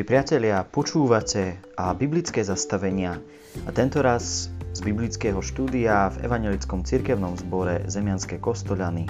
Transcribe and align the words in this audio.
Milí 0.00 0.16
priatelia, 0.16 0.64
počúvate 0.64 1.60
a 1.76 1.92
biblické 1.92 2.40
zastavenia 2.40 3.20
a 3.68 3.70
tento 3.76 4.00
raz 4.00 4.48
z 4.72 4.80
biblického 4.80 5.44
štúdia 5.44 6.08
v 6.16 6.24
Evangelickom 6.24 6.88
cirkevnom 6.88 7.36
zbore 7.36 7.84
Zemianské 7.84 8.40
kostolany, 8.40 9.04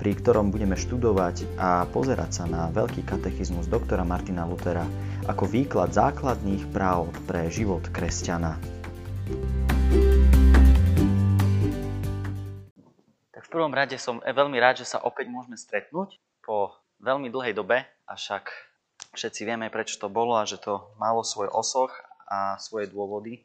pri 0.00 0.16
ktorom 0.16 0.48
budeme 0.48 0.80
študovať 0.80 1.44
a 1.60 1.84
pozerať 1.92 2.40
sa 2.40 2.44
na 2.48 2.72
veľký 2.72 3.04
katechizmus 3.04 3.68
doktora 3.68 4.00
Martina 4.00 4.48
Lutera 4.48 4.88
ako 5.28 5.44
výklad 5.44 5.92
základných 5.92 6.72
práv 6.72 7.12
pre 7.28 7.52
život 7.52 7.84
kresťana. 7.92 8.56
Tak 13.28 13.42
v 13.44 13.50
prvom 13.52 13.76
rade 13.76 14.00
som 14.00 14.24
veľmi 14.24 14.56
rád, 14.56 14.80
že 14.80 14.88
sa 14.88 15.04
opäť 15.04 15.28
môžeme 15.28 15.60
stretnúť 15.60 16.16
po 16.40 16.72
veľmi 17.04 17.28
dlhej 17.28 17.52
dobe, 17.52 17.84
avšak 18.08 18.69
Všetci 19.10 19.42
vieme, 19.42 19.66
prečo 19.74 19.98
to 19.98 20.06
bolo 20.06 20.38
a 20.38 20.46
že 20.46 20.62
to 20.62 20.94
malo 20.98 21.26
svoj 21.26 21.50
osoch 21.50 21.90
a 22.30 22.54
svoje 22.62 22.86
dôvody. 22.86 23.42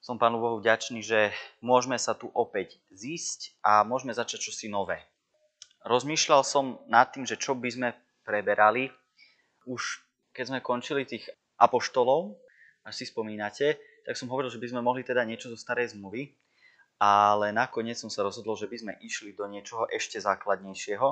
Som 0.00 0.16
Pánu 0.16 0.38
Bohu 0.40 0.56
vďačný, 0.62 1.02
že 1.02 1.34
môžeme 1.60 1.98
sa 1.98 2.14
tu 2.14 2.30
opäť 2.32 2.78
zísť 2.94 3.58
a 3.60 3.82
môžeme 3.82 4.14
začať 4.14 4.48
čosi 4.48 4.70
nové. 4.70 5.02
Rozmýšľal 5.84 6.46
som 6.46 6.80
nad 6.88 7.10
tým, 7.10 7.26
že 7.26 7.36
čo 7.36 7.58
by 7.58 7.68
sme 7.68 7.88
preberali 8.22 8.92
už 9.68 10.06
keď 10.30 10.44
sme 10.46 10.60
končili 10.62 11.02
tých 11.04 11.26
apoštolov, 11.58 12.38
až 12.86 12.94
si 12.94 13.04
spomínate, 13.04 13.76
tak 14.06 14.16
som 14.16 14.30
hovoril, 14.30 14.48
že 14.48 14.62
by 14.62 14.72
sme 14.72 14.80
mohli 14.80 15.04
teda 15.04 15.26
niečo 15.26 15.52
zo 15.52 15.58
starej 15.58 15.92
zmluvy, 15.92 16.32
ale 17.02 17.52
nakoniec 17.52 17.98
som 17.98 18.08
sa 18.08 18.24
rozhodol, 18.24 18.56
že 18.56 18.70
by 18.70 18.76
sme 18.78 18.92
išli 19.04 19.36
do 19.36 19.44
niečoho 19.50 19.90
ešte 19.90 20.16
základnejšieho 20.22 21.08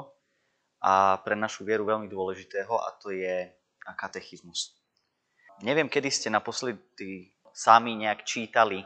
a 0.80 1.18
pre 1.20 1.34
našu 1.34 1.66
vieru 1.66 1.84
veľmi 1.84 2.06
dôležitého 2.06 2.72
a 2.72 2.88
to 3.02 3.10
je 3.10 3.50
a 3.88 3.96
katechizmus. 3.96 4.76
Neviem, 5.64 5.88
kedy 5.88 6.12
ste 6.12 6.28
naposledy 6.28 7.32
sami 7.56 7.96
nejak 7.96 8.28
čítali 8.28 8.84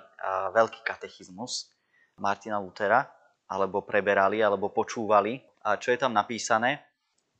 veľký 0.54 0.86
katechizmus 0.86 1.74
Martina 2.22 2.62
Lutera, 2.62 3.10
alebo 3.50 3.82
preberali, 3.84 4.40
alebo 4.40 4.70
počúvali. 4.72 5.42
A 5.66 5.76
čo 5.76 5.92
je 5.92 5.98
tam 6.00 6.14
napísané? 6.14 6.80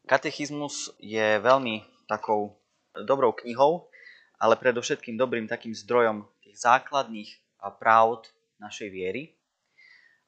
Katechizmus 0.04 0.90
je 0.98 1.38
veľmi 1.38 1.86
takou 2.10 2.58
dobrou 2.92 3.32
knihou, 3.32 3.88
ale 4.36 4.58
predovšetkým 4.58 5.16
dobrým 5.16 5.46
takým 5.46 5.72
zdrojom 5.72 6.26
tých 6.42 6.58
základných 6.60 7.30
pravd 7.78 8.28
našej 8.60 8.90
viery. 8.92 9.32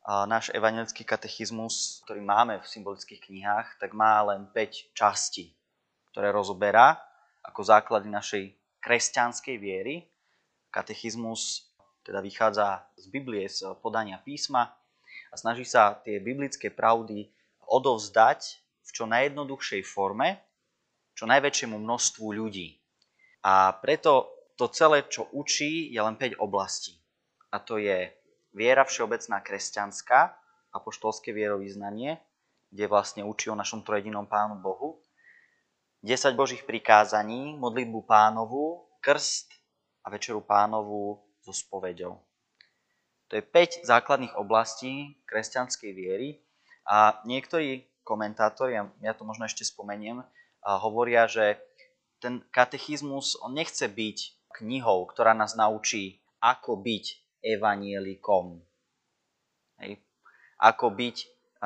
A 0.08 0.24
náš 0.24 0.48
evangelický 0.54 1.04
katechizmus, 1.04 2.00
ktorý 2.08 2.24
máme 2.24 2.60
v 2.60 2.70
symbolických 2.70 3.20
knihách, 3.28 3.80
tak 3.80 3.92
má 3.92 4.24
len 4.24 4.48
5 4.52 4.96
častí, 4.96 5.52
ktoré 6.12 6.32
rozoberá 6.32 6.96
ako 7.44 7.60
základy 7.62 8.08
našej 8.08 8.44
kresťanskej 8.80 9.56
viery. 9.60 10.08
Katechizmus 10.72 11.70
teda 12.04 12.20
vychádza 12.20 12.84
z 12.98 13.06
Biblie, 13.08 13.48
z 13.48 13.76
podania 13.80 14.20
písma 14.20 14.74
a 15.30 15.34
snaží 15.36 15.64
sa 15.64 15.96
tie 16.04 16.20
biblické 16.20 16.68
pravdy 16.68 17.30
odovzdať 17.64 18.60
v 18.84 18.90
čo 18.92 19.04
najjednoduchšej 19.08 19.82
forme 19.86 20.42
čo 21.14 21.30
najväčšiemu 21.30 21.78
množstvu 21.78 22.26
ľudí. 22.34 22.74
A 23.46 23.70
preto 23.78 24.34
to 24.58 24.66
celé, 24.70 25.06
čo 25.06 25.30
učí, 25.30 25.90
je 25.94 26.00
len 26.02 26.18
5 26.18 26.42
oblastí. 26.42 26.98
A 27.54 27.62
to 27.62 27.78
je 27.78 28.10
viera 28.50 28.82
všeobecná 28.82 29.38
kresťanská, 29.42 30.20
apoštolské 30.74 31.30
vierovýznanie, 31.30 32.18
kde 32.74 32.84
vlastne 32.90 33.22
učí 33.22 33.46
o 33.46 33.58
našom 33.58 33.86
trojedinom 33.86 34.26
Pánu 34.26 34.58
Bohu. 34.58 34.98
10 36.04 36.36
Božích 36.36 36.68
prikázaní, 36.68 37.56
modlitbu 37.56 38.04
pánovu, 38.04 38.84
krst 39.00 39.48
a 40.04 40.12
večeru 40.12 40.44
pánovu 40.44 41.16
so 41.40 41.56
spoveďou. 41.56 42.20
To 43.28 43.32
je 43.32 43.40
5 43.40 43.88
základných 43.88 44.36
oblastí 44.36 45.16
kresťanskej 45.24 45.90
viery 45.96 46.44
a 46.84 47.16
niektorí 47.24 47.88
komentátori, 48.04 48.76
ja 49.00 49.16
to 49.16 49.24
možno 49.24 49.48
ešte 49.48 49.64
spomeniem, 49.64 50.20
hovoria, 50.60 51.24
že 51.24 51.56
ten 52.20 52.44
katechizmus 52.52 53.40
on 53.40 53.56
nechce 53.56 53.88
byť 53.88 54.52
knihou, 54.60 55.08
ktorá 55.08 55.32
nás 55.32 55.56
naučí, 55.56 56.20
ako 56.36 56.84
byť 56.84 57.04
evanielikom. 57.40 58.60
Hej. 59.80 60.04
Ako 60.60 60.92
byť 60.92 61.16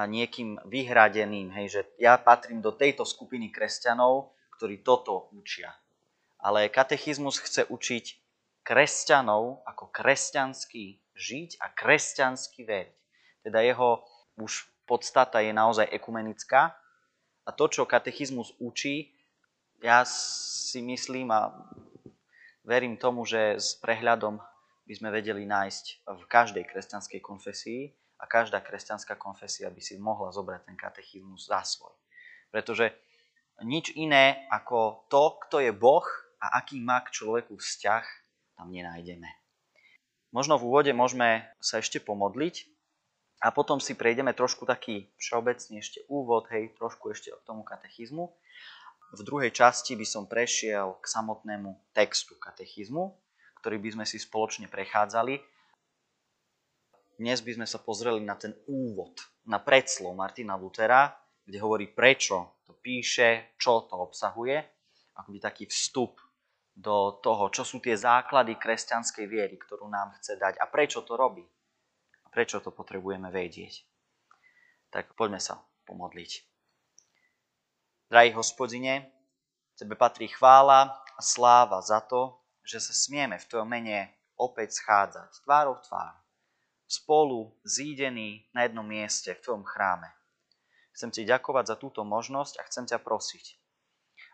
niekým 0.04 0.60
vyhradeným, 0.68 1.50
hej, 1.56 1.66
že 1.74 1.80
ja 1.98 2.20
patrím 2.20 2.60
do 2.60 2.70
tejto 2.70 3.02
skupiny 3.02 3.50
kresťanov, 3.50 4.36
ktorí 4.54 4.84
toto 4.84 5.32
učia. 5.34 5.74
Ale 6.38 6.70
katechizmus 6.70 7.42
chce 7.42 7.66
učiť 7.66 8.04
kresťanov 8.62 9.64
ako 9.66 9.90
kresťanský 9.90 11.00
žiť 11.16 11.50
a 11.58 11.66
kresťansky 11.72 12.62
veriť. 12.62 12.98
Teda 13.42 13.64
jeho 13.64 14.04
už 14.38 14.68
podstata 14.86 15.42
je 15.42 15.50
naozaj 15.50 15.88
ekumenická 15.90 16.76
a 17.42 17.50
to, 17.50 17.64
čo 17.66 17.88
katechizmus 17.88 18.54
učí, 18.60 19.16
ja 19.80 20.04
si 20.04 20.84
myslím 20.84 21.32
a 21.32 21.54
verím 22.66 23.00
tomu, 23.00 23.24
že 23.24 23.56
s 23.56 23.78
prehľadom 23.80 24.36
by 24.84 24.94
sme 24.94 25.08
vedeli 25.08 25.48
nájsť 25.48 25.84
v 26.04 26.22
každej 26.28 26.64
kresťanskej 26.68 27.20
konfesii 27.24 27.94
a 28.18 28.24
každá 28.26 28.58
kresťanská 28.58 29.14
konfesia 29.14 29.70
by 29.70 29.78
si 29.78 29.94
mohla 29.96 30.34
zobrať 30.34 30.66
ten 30.66 30.76
katechizmus 30.76 31.46
za 31.46 31.62
svoj. 31.62 31.94
Pretože 32.50 32.90
nič 33.62 33.94
iné 33.94 34.46
ako 34.50 35.06
to, 35.06 35.38
kto 35.46 35.56
je 35.62 35.72
Boh 35.74 36.06
a 36.42 36.58
aký 36.58 36.82
má 36.82 37.02
k 37.02 37.14
človeku 37.14 37.58
vzťah, 37.58 38.04
tam 38.58 38.74
nenájdeme. 38.74 39.30
Možno 40.34 40.58
v 40.58 40.66
úvode 40.68 40.92
môžeme 40.92 41.46
sa 41.62 41.78
ešte 41.78 42.02
pomodliť 42.02 42.66
a 43.38 43.54
potom 43.54 43.78
si 43.78 43.94
prejdeme 43.94 44.34
trošku 44.34 44.66
taký 44.66 45.08
všeobecný 45.16 45.78
ešte 45.78 46.02
úvod, 46.10 46.50
hej, 46.50 46.74
trošku 46.74 47.14
ešte 47.14 47.30
k 47.30 47.46
tomu 47.46 47.62
katechizmu. 47.62 48.34
V 49.08 49.20
druhej 49.24 49.54
časti 49.54 49.96
by 49.96 50.04
som 50.04 50.28
prešiel 50.28 51.00
k 51.00 51.04
samotnému 51.06 51.94
textu 51.96 52.36
katechizmu, 52.36 53.16
ktorý 53.62 53.80
by 53.80 53.90
sme 53.98 54.04
si 54.04 54.20
spoločne 54.20 54.68
prechádzali 54.68 55.40
dnes 57.18 57.42
by 57.42 57.58
sme 57.58 57.66
sa 57.66 57.82
pozreli 57.82 58.22
na 58.22 58.38
ten 58.38 58.54
úvod, 58.70 59.18
na 59.50 59.58
predslov 59.58 60.14
Martina 60.14 60.54
Lutera, 60.54 61.10
kde 61.42 61.58
hovorí, 61.58 61.90
prečo 61.90 62.62
to 62.62 62.78
píše, 62.78 63.58
čo 63.58 63.90
to 63.90 63.98
obsahuje, 63.98 64.54
akoby 65.18 65.38
taký 65.42 65.66
vstup 65.66 66.22
do 66.78 67.18
toho, 67.18 67.50
čo 67.50 67.66
sú 67.66 67.82
tie 67.82 67.98
základy 67.98 68.54
kresťanskej 68.54 69.26
viery, 69.26 69.58
ktorú 69.58 69.90
nám 69.90 70.14
chce 70.22 70.38
dať 70.38 70.62
a 70.62 70.70
prečo 70.70 71.02
to 71.02 71.18
robí. 71.18 71.42
A 72.22 72.30
prečo 72.30 72.62
to 72.62 72.70
potrebujeme 72.70 73.34
vedieť. 73.34 73.82
Tak 74.94 75.18
poďme 75.18 75.42
sa 75.42 75.58
pomodliť. 75.90 76.46
Drahý 78.14 78.30
hospodine, 78.38 79.10
Tebe 79.74 79.98
patrí 79.98 80.30
chvála 80.30 80.90
a 80.90 81.20
sláva 81.22 81.82
za 81.82 81.98
to, 81.98 82.38
že 82.62 82.78
sa 82.78 82.94
smieme 82.94 83.42
v 83.42 83.46
Tvojom 83.46 83.66
mene 83.66 84.10
opäť 84.38 84.78
schádzať 84.78 85.42
tvárou 85.42 85.78
v 85.78 85.82
tvár 85.86 86.27
spolu 86.88 87.52
zídení 87.68 88.48
na 88.56 88.64
jednom 88.64 88.82
mieste 88.82 89.36
v 89.36 89.42
Tvojom 89.44 89.64
chráme. 89.68 90.08
Chcem 90.96 91.12
Ti 91.12 91.28
ďakovať 91.28 91.64
za 91.68 91.76
túto 91.76 92.00
možnosť 92.02 92.58
a 92.58 92.66
chcem 92.66 92.88
ťa 92.88 92.98
prosiť, 93.04 93.44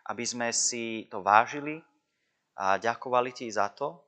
aby 0.09 0.23
sme 0.23 0.47
si 0.55 1.05
to 1.11 1.19
vážili 1.19 1.83
a 2.55 2.79
ďakovali 2.79 3.35
Ti 3.35 3.51
za 3.51 3.69
to, 3.75 3.99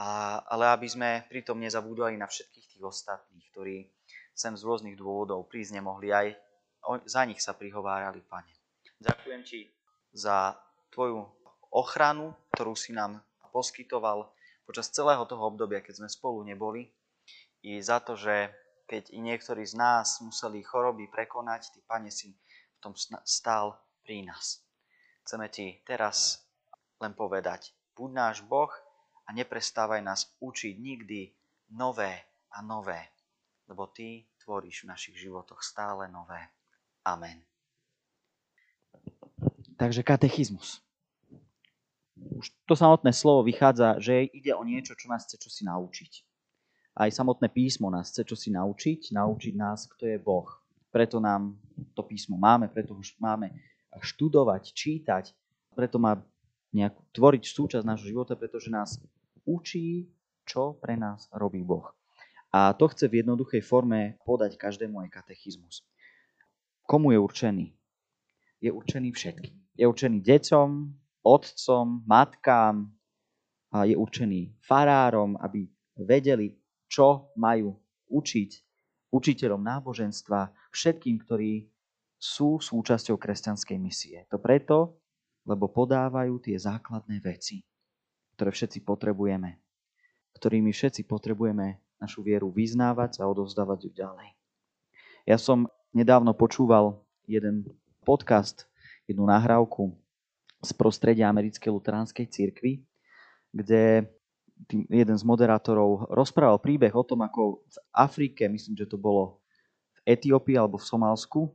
a, 0.00 0.40
ale 0.48 0.72
aby 0.72 0.88
sme 0.88 1.10
pritom 1.28 1.60
nezabúdali 1.60 2.16
na 2.16 2.26
všetkých 2.26 2.66
tých 2.74 2.82
ostatných, 2.82 3.46
ktorí 3.52 3.76
sem 4.32 4.56
z 4.56 4.62
rôznych 4.64 4.96
dôvodov 4.96 5.46
prísť 5.46 5.78
nemohli, 5.78 6.10
aj 6.12 6.28
za 7.04 7.22
nich 7.28 7.40
sa 7.44 7.52
prihovárali, 7.52 8.24
Pane. 8.24 8.52
Ďakujem 9.04 9.42
Ti 9.44 9.60
za 10.16 10.56
Tvoju 10.90 11.28
ochranu, 11.76 12.32
ktorú 12.56 12.72
si 12.72 12.96
nám 12.96 13.20
poskytoval 13.52 14.32
počas 14.64 14.88
celého 14.88 15.22
toho 15.28 15.44
obdobia, 15.44 15.84
keď 15.84 16.04
sme 16.04 16.08
spolu 16.08 16.40
neboli 16.40 16.88
i 17.66 17.82
za 17.82 17.98
to, 17.98 18.14
že 18.14 18.54
keď 18.86 19.10
i 19.10 19.18
niektorí 19.18 19.66
z 19.66 19.74
nás 19.74 20.22
museli 20.22 20.62
choroby 20.62 21.10
prekonať, 21.10 21.74
Ty, 21.74 21.80
Pane, 21.82 22.14
si 22.14 22.30
v 22.30 22.78
tom 22.78 22.94
stál 23.26 23.74
pri 24.06 24.22
nás. 24.22 24.62
Chceme 25.26 25.50
Ti 25.50 25.82
teraz 25.82 26.46
len 27.02 27.10
povedať, 27.10 27.74
buď 27.98 28.10
náš 28.14 28.36
Boh 28.46 28.70
a 29.26 29.34
neprestávaj 29.34 29.98
nás 29.98 30.30
učiť 30.38 30.78
nikdy 30.78 31.34
nové 31.74 32.14
a 32.54 32.62
nové, 32.62 33.10
lebo 33.66 33.90
Ty 33.90 34.22
tvoríš 34.38 34.86
v 34.86 34.94
našich 34.94 35.18
životoch 35.18 35.58
stále 35.58 36.06
nové. 36.06 36.38
Amen. 37.02 37.42
Takže 39.74 40.06
katechizmus. 40.06 40.78
Už 42.16 42.48
to 42.64 42.78
samotné 42.78 43.12
slovo 43.12 43.42
vychádza, 43.42 43.98
že 43.98 44.30
ide 44.32 44.54
o 44.54 44.62
niečo, 44.62 44.94
čo 44.94 45.10
nás 45.10 45.26
chce 45.26 45.36
čosi 45.36 45.66
naučiť. 45.66 46.25
Aj 46.96 47.12
samotné 47.12 47.52
písmo 47.52 47.92
nás 47.92 48.08
chce 48.08 48.24
čosi 48.24 48.48
naučiť, 48.56 49.12
naučiť 49.12 49.54
nás, 49.54 49.84
kto 49.84 50.08
je 50.08 50.16
Boh. 50.16 50.48
Preto 50.88 51.20
nám 51.20 51.60
to 51.92 52.00
písmo 52.00 52.40
máme, 52.40 52.72
preto 52.72 52.96
ho 52.96 53.04
máme 53.20 53.52
študovať, 54.00 54.72
čítať, 54.72 55.24
preto 55.76 56.00
má 56.00 56.16
nejakú, 56.72 57.04
tvoriť 57.12 57.42
súčasť 57.52 57.84
nášho 57.84 58.08
života, 58.08 58.32
pretože 58.32 58.72
nás 58.72 58.96
učí, 59.44 60.08
čo 60.48 60.80
pre 60.80 60.96
nás 60.96 61.28
robí 61.36 61.60
Boh. 61.60 61.92
A 62.48 62.72
to 62.72 62.88
chce 62.88 63.12
v 63.12 63.20
jednoduchej 63.20 63.60
forme 63.60 64.16
podať 64.24 64.56
každému 64.56 64.96
aj 65.04 65.20
katechizmus. 65.20 65.84
Komu 66.88 67.12
je 67.12 67.20
určený? 67.20 67.66
Je 68.64 68.72
určený 68.72 69.12
všetkým. 69.12 69.52
Je 69.76 69.84
určený 69.84 70.24
deťom, 70.24 70.68
otcom, 71.20 71.86
matkám, 72.08 72.88
a 73.68 73.84
je 73.84 73.92
určený 73.92 74.56
farárom, 74.64 75.36
aby 75.44 75.68
vedeli, 76.00 76.56
čo 76.86 77.30
majú 77.34 77.74
učiť 78.10 78.50
učiteľom 79.10 79.62
náboženstva, 79.62 80.52
všetkým, 80.70 81.16
ktorí 81.24 81.66
sú 82.16 82.58
súčasťou 82.58 83.16
kresťanskej 83.20 83.78
misie. 83.78 84.24
To 84.32 84.40
preto, 84.40 84.98
lebo 85.46 85.70
podávajú 85.70 86.42
tie 86.42 86.56
základné 86.58 87.22
veci, 87.22 87.62
ktoré 88.34 88.50
všetci 88.50 88.82
potrebujeme, 88.82 89.62
ktorými 90.34 90.74
všetci 90.74 91.06
potrebujeme 91.06 91.78
našu 91.96 92.20
vieru 92.20 92.52
vyznávať 92.52 93.22
a 93.22 93.28
odovzdávať 93.30 93.88
ju 93.88 93.90
ďalej. 93.94 94.28
Ja 95.24 95.38
som 95.40 95.70
nedávno 95.96 96.36
počúval 96.36 97.00
jeden 97.24 97.66
podcast, 98.04 98.68
jednu 99.08 99.26
nahrávku 99.26 99.94
z 100.62 100.70
prostredia 100.74 101.30
americkej 101.30 101.70
luteránskej 101.72 102.26
cirkvi, 102.26 102.82
kde 103.54 104.06
tým, 104.64 104.88
jeden 104.88 105.16
z 105.16 105.24
moderátorov 105.24 106.08
rozprával 106.08 106.56
príbeh 106.56 106.96
o 106.96 107.04
tom, 107.04 107.20
ako 107.22 107.60
v 107.68 107.76
Afrike, 107.92 108.48
myslím, 108.48 108.72
že 108.72 108.88
to 108.88 108.96
bolo 108.96 109.44
v 110.00 110.16
Etiópii 110.16 110.56
alebo 110.56 110.80
v 110.80 110.88
Somálsku, 110.88 111.52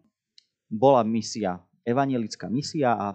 bola 0.70 1.02
misia, 1.02 1.60
evanielická 1.82 2.46
misia 2.48 2.94
a 2.94 3.08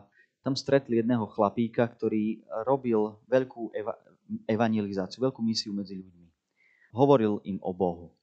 tam 0.42 0.58
stretli 0.58 0.98
jedného 0.98 1.26
chlapíka, 1.30 1.86
ktorý 1.86 2.42
robil 2.66 3.18
veľkú 3.30 3.70
eva- 3.74 3.98
evangelizáciu, 4.46 5.22
veľkú 5.22 5.40
misiu 5.42 5.70
medzi 5.70 5.98
ľuďmi. 5.98 6.26
Hovoril 6.94 7.42
im 7.46 7.58
o 7.62 7.70
Bohu. 7.70 8.14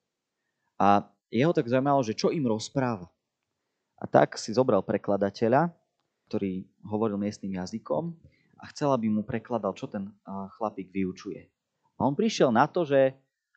A 0.80 1.08
jeho 1.32 1.52
tak 1.56 1.68
zaujímalo, 1.68 2.04
že 2.04 2.16
čo 2.16 2.30
im 2.30 2.46
rozpráva. 2.46 3.08
A 3.98 4.06
tak 4.06 4.36
si 4.36 4.52
zobral 4.52 4.84
prekladateľa, 4.84 5.72
ktorý 6.28 6.66
hovoril 6.84 7.16
miestnym 7.20 7.56
jazykom 7.56 8.12
a 8.60 8.64
chcel, 8.72 8.92
aby 8.92 9.08
mu 9.12 9.24
prekladal, 9.24 9.76
čo 9.76 9.88
ten 9.88 10.12
chlapík 10.58 10.90
vyučuje. 10.92 11.53
A 11.98 12.06
on 12.06 12.18
prišiel 12.18 12.50
na 12.50 12.66
to, 12.66 12.84
že 12.84 13.14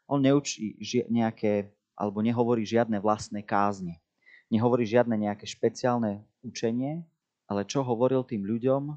on 0.07 0.23
neučí 0.23 0.79
nejaké, 1.11 1.73
alebo 1.99 2.23
nehovorí 2.23 2.63
žiadne 2.63 3.01
vlastné 3.03 3.43
kázne. 3.43 3.99
Nehovorí 4.47 4.87
žiadne 4.87 5.19
nejaké 5.19 5.43
špeciálne 5.43 6.23
učenie, 6.47 7.03
ale 7.51 7.67
čo 7.67 7.83
hovoril 7.83 8.23
tým 8.23 8.47
ľuďom, 8.47 8.95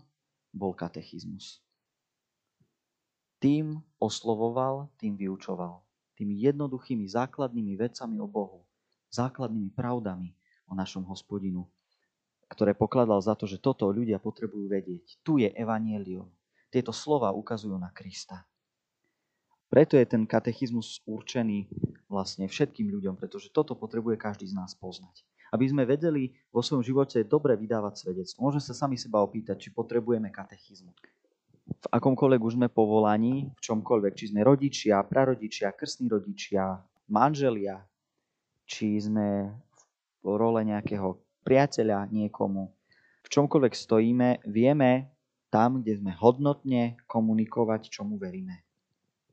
bol 0.54 0.72
katechizmus. 0.74 1.62
Tým 3.40 3.80
oslovoval, 3.98 4.92
tým 5.00 5.16
vyučoval. 5.16 5.82
Tými 6.20 6.36
jednoduchými 6.44 7.08
základnými 7.08 7.80
vecami 7.80 8.20
o 8.20 8.28
Bohu, 8.28 8.68
základnými 9.10 9.72
pravdami 9.72 10.36
o 10.68 10.76
našom 10.76 11.08
hospodinu, 11.08 11.64
ktoré 12.52 12.76
pokladal 12.76 13.22
za 13.22 13.38
to, 13.38 13.48
že 13.48 13.62
toto 13.62 13.88
ľudia 13.88 14.20
potrebujú 14.20 14.68
vedieť. 14.68 15.22
Tu 15.24 15.46
je 15.46 15.50
evanielium. 15.54 16.28
Tieto 16.70 16.92
slova 16.92 17.32
ukazujú 17.32 17.78
na 17.78 17.90
Krista. 17.94 18.49
Preto 19.70 19.96
je 19.96 20.06
ten 20.06 20.26
katechizmus 20.26 21.06
určený 21.06 21.70
vlastne 22.10 22.50
všetkým 22.50 22.90
ľuďom, 22.90 23.16
pretože 23.16 23.54
toto 23.54 23.78
potrebuje 23.78 24.18
každý 24.18 24.50
z 24.50 24.58
nás 24.58 24.74
poznať 24.74 25.24
aby 25.50 25.66
sme 25.66 25.84
vedeli 25.86 26.30
vo 26.54 26.62
svojom 26.62 26.86
živote 26.86 27.26
dobre 27.26 27.58
vydávať 27.58 28.06
svedectvo. 28.06 28.46
Môžeme 28.46 28.64
sa 28.64 28.78
sami 28.78 28.96
seba 29.02 29.22
opýtať, 29.22 29.58
či 29.58 29.70
potrebujeme 29.74 30.30
katechizmu. 30.30 30.94
V 31.70 31.88
akomkoľvek 31.94 32.42
už 32.42 32.54
sme 32.58 32.68
povolaní, 32.70 33.54
v 33.54 33.60
čomkoľvek, 33.62 34.14
či 34.18 34.34
sme 34.34 34.42
rodičia, 34.42 35.06
prarodičia, 35.06 35.74
krstní 35.74 36.10
rodičia, 36.10 36.82
manželia, 37.10 37.86
či 38.66 38.98
sme 38.98 39.54
v 40.22 40.28
role 40.34 40.62
nejakého 40.66 41.18
priateľa 41.46 42.10
niekomu, 42.10 42.74
v 43.26 43.28
čomkoľvek 43.30 43.74
stojíme, 43.74 44.30
vieme 44.50 45.14
tam, 45.54 45.82
kde 45.82 45.98
sme 46.02 46.12
hodnotne 46.18 46.98
komunikovať, 47.06 47.90
čomu 47.90 48.18
veríme. 48.18 48.69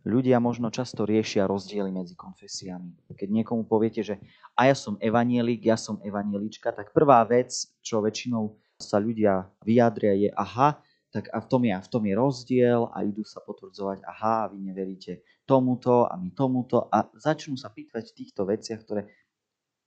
Ľudia 0.07 0.39
možno 0.39 0.71
často 0.71 1.03
riešia 1.03 1.51
rozdiely 1.51 1.91
medzi 1.91 2.15
konfesiami. 2.15 3.11
Keď 3.11 3.27
niekomu 3.27 3.67
poviete, 3.67 4.07
že 4.07 4.23
a 4.55 4.71
ja 4.71 4.77
som 4.79 4.95
evanielik, 5.03 5.67
ja 5.67 5.75
som 5.75 5.99
evanielička, 5.99 6.71
tak 6.71 6.95
prvá 6.95 7.27
vec, 7.27 7.51
čo 7.83 7.99
väčšinou 7.99 8.55
sa 8.79 9.03
ľudia 9.03 9.51
vyjadria 9.67 10.15
je 10.15 10.31
aha, 10.31 10.79
tak 11.11 11.27
a 11.35 11.43
v 11.43 11.47
tom 11.51 11.63
je, 11.67 11.75
v 11.75 11.91
tom 11.91 12.03
je 12.07 12.15
rozdiel 12.15 12.81
a 12.95 13.03
idú 13.03 13.27
sa 13.27 13.43
potvrdzovať, 13.43 14.07
aha, 14.07 14.47
vy 14.55 14.71
neveríte 14.71 15.27
tomuto 15.43 16.07
a 16.07 16.15
my 16.15 16.31
tomuto 16.31 16.87
a 16.87 17.11
začnú 17.19 17.59
sa 17.59 17.75
pýtať 17.75 18.15
v 18.15 18.17
týchto 18.23 18.47
veciach, 18.47 18.87
ktoré 18.87 19.11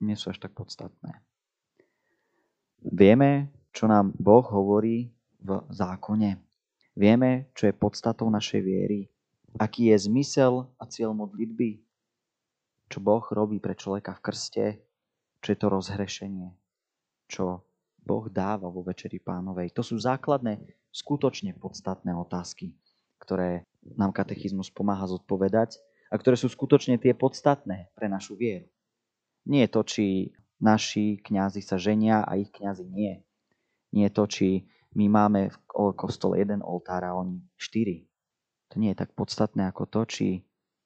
nie 0.03 0.19
sú 0.19 0.35
až 0.35 0.43
tak 0.43 0.51
podstatné. 0.51 1.15
Vieme, 2.83 3.55
čo 3.71 3.87
nám 3.87 4.11
Boh 4.19 4.43
hovorí 4.43 5.15
v 5.39 5.63
zákone. 5.71 6.43
Vieme, 6.99 7.55
čo 7.55 7.71
je 7.71 7.77
podstatou 7.77 8.27
našej 8.27 8.59
viery 8.59 9.07
aký 9.57 9.89
je 9.95 10.05
zmysel 10.05 10.69
a 10.77 10.83
cieľ 10.85 11.15
modlitby, 11.17 11.81
čo 12.89 12.97
Boh 13.01 13.23
robí 13.33 13.57
pre 13.57 13.73
človeka 13.73 14.17
v 14.17 14.23
krste, 14.25 14.65
čo 15.39 15.47
je 15.53 15.57
to 15.57 15.67
rozhrešenie, 15.71 16.51
čo 17.29 17.63
Boh 18.01 18.25
dáva 18.27 18.67
vo 18.67 18.81
Večeri 18.81 19.21
pánovej. 19.21 19.71
To 19.77 19.85
sú 19.85 19.95
základné, 20.01 20.59
skutočne 20.89 21.53
podstatné 21.55 22.11
otázky, 22.17 22.73
ktoré 23.21 23.61
nám 23.95 24.09
katechizmus 24.09 24.73
pomáha 24.73 25.05
zodpovedať 25.05 25.77
a 26.09 26.17
ktoré 26.17 26.33
sú 26.33 26.49
skutočne 26.49 26.97
tie 26.97 27.13
podstatné 27.13 27.93
pre 27.93 28.09
našu 28.09 28.33
vieru. 28.33 28.65
Nie 29.45 29.69
je 29.69 29.73
to, 29.73 29.81
či 29.85 30.05
naši 30.57 31.21
kňazi 31.21 31.61
sa 31.61 31.77
ženia 31.77 32.25
a 32.25 32.35
ich 32.35 32.49
kňazi 32.49 32.85
nie. 32.89 33.21
Nie 33.93 34.09
je 34.09 34.13
to, 34.17 34.23
či 34.25 34.47
my 34.97 35.05
máme 35.05 35.53
v 35.53 35.57
kostole 35.93 36.41
jeden 36.41 36.65
oltár 36.65 37.05
a 37.05 37.13
oni 37.13 37.45
štyri. 37.55 38.08
To 38.69 38.75
nie 38.77 38.93
je 38.93 39.01
tak 39.01 39.17
podstatné 39.17 39.65
ako 39.69 39.89
to, 39.89 40.01
či 40.05 40.27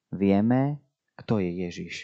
vieme, 0.08 0.80
kto 1.20 1.38
je 1.40 1.50
Ježiš. 1.68 1.94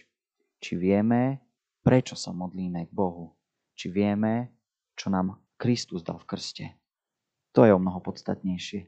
Či 0.60 0.76
vieme, 0.76 1.40
prečo 1.80 2.14
sa 2.14 2.36
modlíme 2.36 2.84
k 2.84 2.92
Bohu. 2.92 3.32
Či 3.72 3.88
vieme, 3.88 4.52
čo 4.92 5.08
nám 5.08 5.40
Kristus 5.56 6.04
dal 6.04 6.20
v 6.20 6.28
krste. 6.28 6.66
To 7.56 7.64
je 7.64 7.72
o 7.72 7.80
mnoho 7.80 8.04
podstatnejšie. 8.04 8.86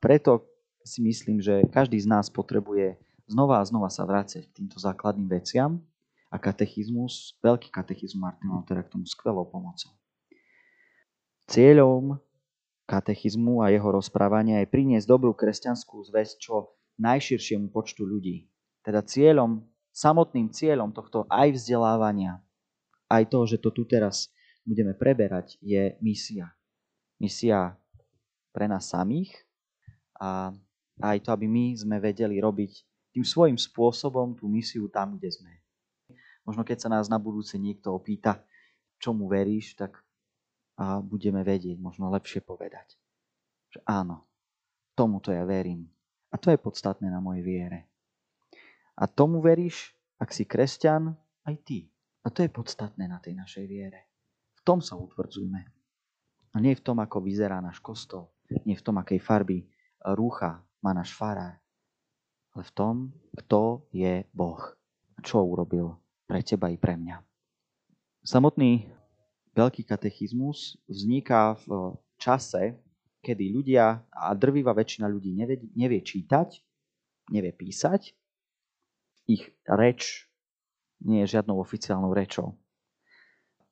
Preto 0.00 0.48
si 0.82 1.04
myslím, 1.04 1.44
že 1.44 1.68
každý 1.68 2.00
z 2.00 2.08
nás 2.08 2.32
potrebuje 2.32 2.96
znova 3.28 3.60
a 3.60 3.68
znova 3.68 3.92
sa 3.92 4.08
vrácať 4.08 4.48
k 4.48 4.64
týmto 4.64 4.80
základným 4.80 5.28
veciam 5.28 5.84
a 6.32 6.40
katechizmus, 6.40 7.36
veľký 7.44 7.68
katechizmus 7.68 8.20
Martina 8.20 8.56
Lutera 8.56 8.80
k 8.80 8.96
tomu 8.96 9.04
skvelou 9.04 9.44
pomocou. 9.44 9.92
Cieľom 11.48 12.20
katechizmu 12.88 13.60
a 13.60 13.68
jeho 13.68 13.92
rozprávania 13.92 14.64
je 14.64 14.72
priniesť 14.72 15.04
dobrú 15.04 15.36
kresťanskú 15.36 16.08
zväzť 16.08 16.34
čo 16.40 16.72
najširšiemu 16.96 17.68
počtu 17.68 18.08
ľudí. 18.08 18.48
Teda 18.80 19.04
cieľom, 19.04 19.68
samotným 19.92 20.48
cieľom 20.48 20.96
tohto 20.96 21.28
aj 21.28 21.52
vzdelávania, 21.52 22.40
aj 23.12 23.28
toho, 23.28 23.44
že 23.44 23.60
to 23.60 23.68
tu 23.68 23.84
teraz 23.84 24.32
budeme 24.64 24.96
preberať, 24.96 25.60
je 25.60 26.00
misia. 26.00 26.48
Misia 27.20 27.76
pre 28.56 28.64
nás 28.64 28.88
samých 28.88 29.36
a 30.16 30.56
aj 31.04 31.28
to, 31.28 31.28
aby 31.36 31.44
my 31.44 31.76
sme 31.76 32.00
vedeli 32.00 32.40
robiť 32.40 32.72
tým 33.12 33.24
svojim 33.24 33.58
spôsobom 33.60 34.32
tú 34.32 34.48
misiu 34.48 34.88
tam, 34.88 35.20
kde 35.20 35.28
sme. 35.28 35.52
Možno 36.48 36.64
keď 36.64 36.78
sa 36.80 36.88
nás 36.88 37.12
na 37.12 37.20
budúce 37.20 37.60
niekto 37.60 37.92
opýta, 37.92 38.40
čomu 38.96 39.28
veríš, 39.28 39.76
tak 39.76 40.00
a 40.78 41.02
budeme 41.02 41.42
vedieť 41.42 41.82
možno 41.82 42.06
lepšie 42.14 42.38
povedať, 42.46 42.94
že 43.74 43.82
áno, 43.82 44.24
tomuto 44.94 45.34
ja 45.34 45.42
verím. 45.42 45.90
A 46.30 46.38
to 46.38 46.54
je 46.54 46.60
podstatné 46.60 47.10
na 47.10 47.18
mojej 47.18 47.42
viere. 47.42 47.90
A 48.94 49.10
tomu 49.10 49.42
veríš, 49.42 49.96
ak 50.22 50.30
si 50.30 50.46
kresťan, 50.46 51.16
aj 51.46 51.54
ty. 51.66 51.78
A 52.22 52.30
to 52.30 52.44
je 52.44 52.50
podstatné 52.52 53.08
na 53.08 53.18
tej 53.18 53.34
našej 53.34 53.64
viere. 53.64 54.10
V 54.58 54.60
tom 54.62 54.84
sa 54.84 54.98
utvrdzujme. 54.98 55.62
A 56.52 56.56
nie 56.60 56.76
v 56.76 56.84
tom, 56.84 57.00
ako 57.00 57.24
vyzerá 57.24 57.62
náš 57.64 57.80
kostol. 57.80 58.28
Nie 58.68 58.76
v 58.76 58.84
tom, 58.84 59.00
akej 59.00 59.22
farby 59.22 59.64
rúcha 60.02 60.60
má 60.84 60.92
náš 60.92 61.16
farár. 61.16 61.56
Ale 62.52 62.62
v 62.64 62.72
tom, 62.74 62.94
kto 63.32 63.88
je 63.94 64.26
Boh. 64.34 64.60
A 65.16 65.18
čo 65.24 65.46
urobil 65.46 65.96
pre 66.28 66.44
teba 66.44 66.68
i 66.68 66.76
pre 66.76 66.98
mňa. 66.98 67.22
Samotný 68.26 68.90
veľký 69.58 69.82
katechizmus 69.82 70.78
vzniká 70.86 71.58
v 71.66 71.98
čase, 72.22 72.78
kedy 73.18 73.50
ľudia, 73.50 74.06
a 74.14 74.30
drvivá 74.38 74.70
väčšina 74.70 75.10
ľudí 75.10 75.34
nevie, 75.34 75.66
nevie 75.74 75.98
čítať, 75.98 76.62
nevie 77.34 77.50
písať, 77.50 78.14
ich 79.26 79.50
reč 79.66 80.30
nie 81.02 81.26
je 81.26 81.38
žiadnou 81.38 81.58
oficiálnou 81.58 82.14
rečou. 82.14 82.54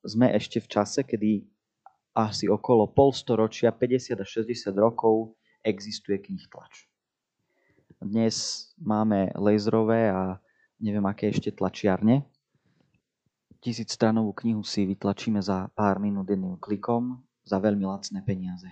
Sme 0.03 0.31
ešte 0.35 0.59
v 0.63 0.71
čase, 0.71 1.03
kedy 1.03 1.47
asi 2.15 2.47
okolo 2.47 2.91
pol 2.91 3.11
storočia, 3.11 3.75
50 3.75 4.23
až 4.23 4.29
60 4.43 4.75
rokov, 4.79 5.35
existuje 5.63 6.23
knih 6.23 6.47
tlač. 6.51 6.87
Dnes 7.99 8.69
máme 8.79 9.35
laserové 9.35 10.13
a 10.13 10.39
neviem 10.79 11.03
aké 11.09 11.33
ešte 11.33 11.51
tlačiarne. 11.51 12.23
Tisíc 13.61 13.97
stranovú 13.97 14.37
knihu 14.37 14.63
si 14.63 14.85
vytlačíme 14.85 15.41
za 15.41 15.73
pár 15.73 15.97
minút 15.99 16.29
jedným 16.29 16.61
klikom 16.61 17.25
za 17.43 17.57
veľmi 17.57 17.89
lacné 17.89 18.21
peniaze. 18.23 18.69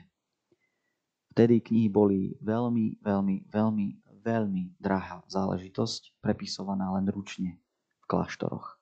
Vtedy 1.35 1.59
knihy 1.65 1.89
boli 1.91 2.39
veľmi, 2.39 3.03
veľmi, 3.03 3.37
veľmi, 3.51 3.87
veľmi 4.23 4.63
drahá 4.79 5.27
záležitosť, 5.27 6.23
prepisovaná 6.23 6.95
len 6.95 7.11
ručne 7.11 7.59
v 8.03 8.05
kláštoroch. 8.07 8.79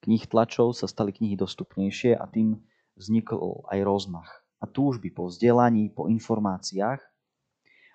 Knih 0.00 0.24
tlačov 0.30 0.72
sa 0.72 0.88
stali 0.88 1.12
knihy 1.12 1.36
dostupnejšie 1.36 2.16
a 2.16 2.24
tým 2.30 2.56
vznikol 2.96 3.66
aj 3.68 3.84
rozmach 3.84 4.30
a 4.62 4.64
túžby 4.64 5.12
po 5.12 5.28
vzdelaní, 5.28 5.92
po 5.92 6.08
informáciách. 6.08 7.02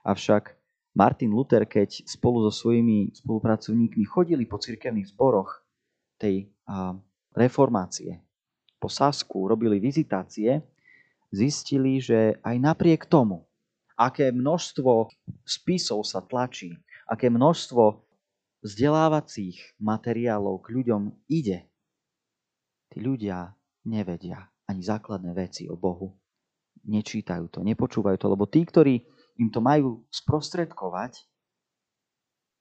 Avšak 0.06 0.58
Martin 0.94 1.32
Luther, 1.34 1.66
keď 1.66 2.06
spolu 2.06 2.46
so 2.50 2.52
svojimi 2.54 3.16
spolupracovníkmi 3.16 4.04
chodili 4.06 4.44
po 4.46 4.60
cirkevných 4.60 5.10
zboroch 5.10 5.64
tej 6.22 6.52
a, 6.68 7.00
reformácie, 7.36 8.20
po 8.82 8.90
Sasku 8.90 9.46
robili 9.46 9.78
vizitácie, 9.78 10.62
zistili, 11.32 12.02
že 12.02 12.42
aj 12.44 12.56
napriek 12.60 13.08
tomu, 13.08 13.48
aké 13.96 14.34
množstvo 14.34 15.08
spisov 15.46 16.04
sa 16.04 16.20
tlačí, 16.26 16.74
aké 17.06 17.30
množstvo 17.30 18.04
vzdelávacích 18.66 19.78
materiálov 19.78 20.62
k 20.66 20.68
ľuďom 20.82 21.02
ide, 21.30 21.70
tí 22.92 22.98
ľudia 23.00 23.54
nevedia 23.86 24.50
ani 24.70 24.82
základné 24.82 25.32
veci 25.34 25.66
o 25.70 25.78
Bohu. 25.78 26.18
Nečítajú 26.82 27.54
to, 27.54 27.62
nepočúvajú 27.62 28.18
to, 28.18 28.28
lebo 28.32 28.50
tí, 28.50 28.66
ktorí 28.66 29.06
im 29.38 29.54
to 29.54 29.62
majú 29.62 30.02
sprostredkovať, 30.10 31.22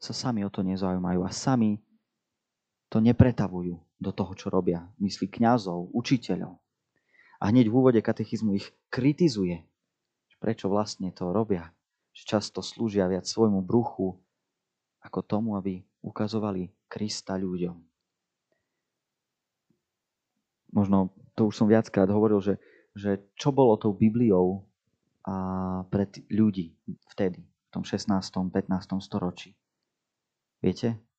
sa 0.00 0.12
sami 0.16 0.44
o 0.44 0.50
to 0.52 0.64
nezaujímajú 0.64 1.20
a 1.24 1.32
sami 1.32 1.80
to 2.90 2.99
nepretavujú 2.99 3.78
do 4.02 4.11
toho, 4.11 4.32
čo 4.35 4.50
robia. 4.50 4.90
Myslí 4.99 5.30
kňazov, 5.30 5.94
učiteľov. 5.94 6.59
A 7.40 7.49
hneď 7.49 7.70
v 7.70 7.76
úvode 7.78 8.00
katechizmu 8.02 8.59
ich 8.59 8.68
kritizuje, 8.92 9.64
prečo 10.42 10.66
vlastne 10.66 11.14
to 11.14 11.30
robia. 11.30 11.70
Že 12.12 12.23
často 12.37 12.61
slúžia 12.61 13.06
viac 13.06 13.25
svojmu 13.25 13.62
bruchu 13.62 14.18
ako 15.00 15.23
tomu, 15.23 15.54
aby 15.54 15.80
ukazovali 16.02 16.75
Krista 16.90 17.38
ľuďom. 17.38 17.78
Možno 20.75 21.14
to 21.38 21.49
už 21.49 21.54
som 21.54 21.70
viackrát 21.70 22.11
hovoril, 22.11 22.42
že, 22.42 22.59
že 22.92 23.23
čo 23.38 23.54
bolo 23.54 23.78
tou 23.78 23.94
Bibliou 23.94 24.66
a 25.25 25.35
pre 25.87 26.09
t- 26.11 26.25
ľudí 26.32 26.75
vtedy, 27.14 27.42
v 27.44 27.68
tom 27.70 27.87
16. 27.87 28.11
15. 28.11 28.50
storočí. 29.00 29.54
Viete? 30.61 31.10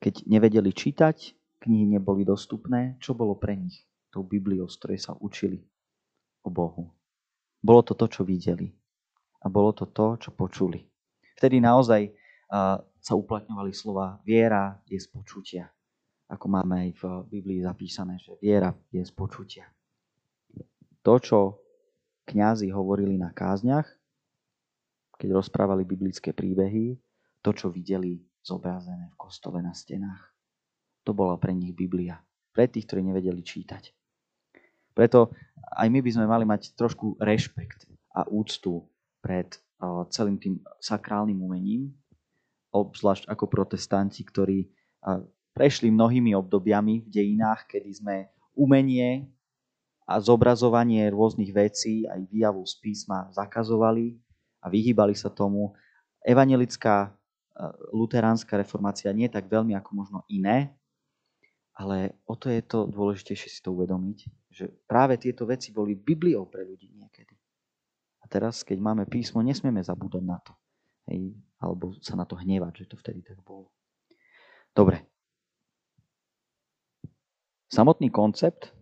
Keď 0.00 0.24
nevedeli 0.24 0.72
čítať, 0.72 1.36
knihy 1.60 1.84
neboli 1.84 2.24
dostupné, 2.24 2.96
čo 3.04 3.12
bolo 3.12 3.36
pre 3.36 3.52
nich 3.52 3.84
tou 4.08 4.24
Bibliou, 4.24 4.66
z 4.66 4.76
ktorej 4.80 5.00
sa 5.00 5.12
učili 5.20 5.60
o 6.42 6.48
Bohu. 6.48 6.96
Bolo 7.60 7.84
to 7.84 7.92
to, 7.92 8.08
čo 8.08 8.24
videli. 8.24 8.72
A 9.44 9.52
bolo 9.52 9.76
to 9.76 9.84
to, 9.92 10.16
čo 10.16 10.32
počuli. 10.32 10.80
Vtedy 11.36 11.60
naozaj 11.60 12.08
uh, 12.08 12.80
sa 12.80 13.12
uplatňovali 13.16 13.72
slova 13.72 14.20
viera 14.24 14.76
je 14.88 14.96
z 14.96 15.08
počutia. 15.08 15.64
Ako 16.28 16.46
máme 16.48 16.88
aj 16.88 16.90
v 17.00 17.02
Biblii 17.28 17.60
zapísané, 17.60 18.16
že 18.20 18.36
viera 18.40 18.72
je 18.92 19.04
z 19.04 19.12
počutia. 19.12 19.68
To, 21.00 21.16
čo 21.16 21.38
kňazi 22.28 22.68
hovorili 22.72 23.16
na 23.16 23.32
kázniach, 23.32 23.88
keď 25.16 25.28
rozprávali 25.36 25.84
biblické 25.84 26.32
príbehy, 26.32 26.96
to, 27.40 27.50
čo 27.52 27.68
videli 27.72 28.20
zobrazené 28.44 29.12
v 29.12 29.18
kostole 29.20 29.60
na 29.60 29.76
stenách. 29.76 30.32
To 31.04 31.16
bola 31.16 31.36
pre 31.40 31.52
nich 31.52 31.72
Biblia. 31.72 32.20
Pre 32.50 32.66
tých, 32.66 32.88
ktorí 32.88 33.04
nevedeli 33.04 33.40
čítať. 33.40 33.94
Preto 34.92 35.32
aj 35.70 35.88
my 35.88 36.00
by 36.02 36.10
sme 36.10 36.26
mali 36.26 36.44
mať 36.44 36.74
trošku 36.74 37.16
rešpekt 37.22 37.86
a 38.10 38.26
úctu 38.26 38.84
pred 39.22 39.48
celým 40.12 40.36
tým 40.36 40.60
sakrálnym 40.82 41.40
umením, 41.40 41.88
obzvlášť 42.74 43.30
ako 43.30 43.44
protestanti, 43.48 44.26
ktorí 44.26 44.68
prešli 45.56 45.88
mnohými 45.88 46.36
obdobiami 46.36 47.06
v 47.06 47.08
dejinách, 47.08 47.70
kedy 47.70 47.90
sme 47.96 48.16
umenie 48.54 49.30
a 50.04 50.18
zobrazovanie 50.18 51.06
rôznych 51.10 51.54
vecí, 51.54 52.04
aj 52.04 52.26
výjavu 52.28 52.66
z 52.66 52.74
písma 52.82 53.30
zakazovali 53.30 54.18
a 54.60 54.66
vyhýbali 54.68 55.14
sa 55.14 55.30
tomu. 55.30 55.72
Evangelická 56.20 57.08
e, 57.08 57.10
luteránska 57.92 58.56
reformácia 58.56 59.12
nie 59.12 59.28
tak 59.28 59.50
veľmi 59.50 59.76
ako 59.76 59.90
možno 59.92 60.18
iné, 60.32 60.72
ale 61.76 62.20
o 62.24 62.36
to 62.36 62.48
je 62.48 62.60
to 62.64 62.88
dôležitejšie 62.88 63.48
si 63.48 63.60
to 63.60 63.72
uvedomiť, 63.72 64.18
že 64.52 64.64
práve 64.88 65.16
tieto 65.20 65.44
veci 65.48 65.72
boli 65.72 65.96
Bibliou 65.96 66.48
pre 66.48 66.64
ľudí 66.64 66.92
niekedy. 66.92 67.36
A 68.20 68.28
teraz, 68.28 68.64
keď 68.64 68.80
máme 68.80 69.04
písmo, 69.08 69.40
nesmieme 69.40 69.80
zabúdať 69.80 70.24
na 70.24 70.38
to. 70.44 70.52
Hej, 71.08 71.32
alebo 71.60 71.96
sa 72.04 72.14
na 72.16 72.28
to 72.28 72.36
hnevať, 72.36 72.84
že 72.84 72.90
to 72.92 72.96
vtedy 73.00 73.24
tak 73.24 73.40
bolo. 73.40 73.72
Dobre. 74.76 75.08
Samotný 77.70 78.12
koncept 78.12 78.74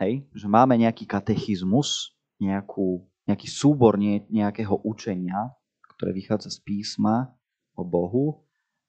Hej? 0.00 0.28
Že 0.36 0.46
máme 0.48 0.76
nejaký 0.76 1.08
katechizmus, 1.08 2.16
nejakú, 2.36 3.04
nejaký 3.24 3.48
súbor 3.48 3.96
nie, 3.96 4.24
nejakého 4.28 4.76
učenia, 4.84 5.52
ktoré 5.96 6.12
vychádza 6.12 6.52
z 6.52 6.58
písma 6.60 7.32
o 7.76 7.84
Bohu, 7.84 8.42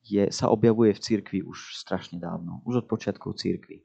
je, 0.08 0.32
sa 0.32 0.48
objavuje 0.48 0.96
v 0.96 1.03
cirkvi 1.03 1.39
už 1.44 1.75
strašne 1.75 2.17
dávno, 2.17 2.63
už 2.63 2.84
od 2.84 2.86
počiatkov 2.88 3.36
cirkvi, 3.36 3.84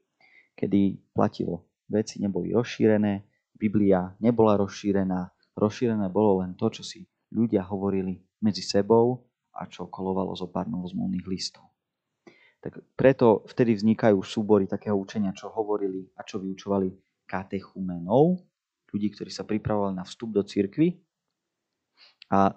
kedy 0.55 1.11
platilo, 1.11 1.67
veci 1.91 2.23
neboli 2.23 2.55
rozšírené, 2.55 3.27
Biblia 3.53 4.15
nebola 4.23 4.57
rozšírená, 4.57 5.29
rozšírené 5.59 6.07
bolo 6.09 6.41
len 6.41 6.55
to, 6.55 6.71
čo 6.71 6.83
si 6.83 7.05
ľudia 7.35 7.67
hovorili 7.67 8.23
medzi 8.39 8.63
sebou 8.63 9.27
a 9.53 9.69
čo 9.69 9.91
kolovalo 9.91 10.33
zo 10.33 10.49
pár 10.49 10.65
novozmluvných 10.71 11.27
listov. 11.29 11.69
Tak 12.63 12.79
preto 12.95 13.43
vtedy 13.43 13.75
vznikajú 13.75 14.23
súbory 14.23 14.65
takého 14.65 14.95
učenia, 14.95 15.35
čo 15.35 15.51
hovorili 15.51 16.07
a 16.15 16.23
čo 16.23 16.39
vyučovali 16.39 16.95
katechumenov, 17.27 18.39
ľudí, 18.93 19.11
ktorí 19.11 19.29
sa 19.33 19.43
pripravovali 19.43 19.99
na 19.99 20.05
vstup 20.07 20.31
do 20.31 20.41
cirkvy. 20.45 20.95
A 22.31 22.55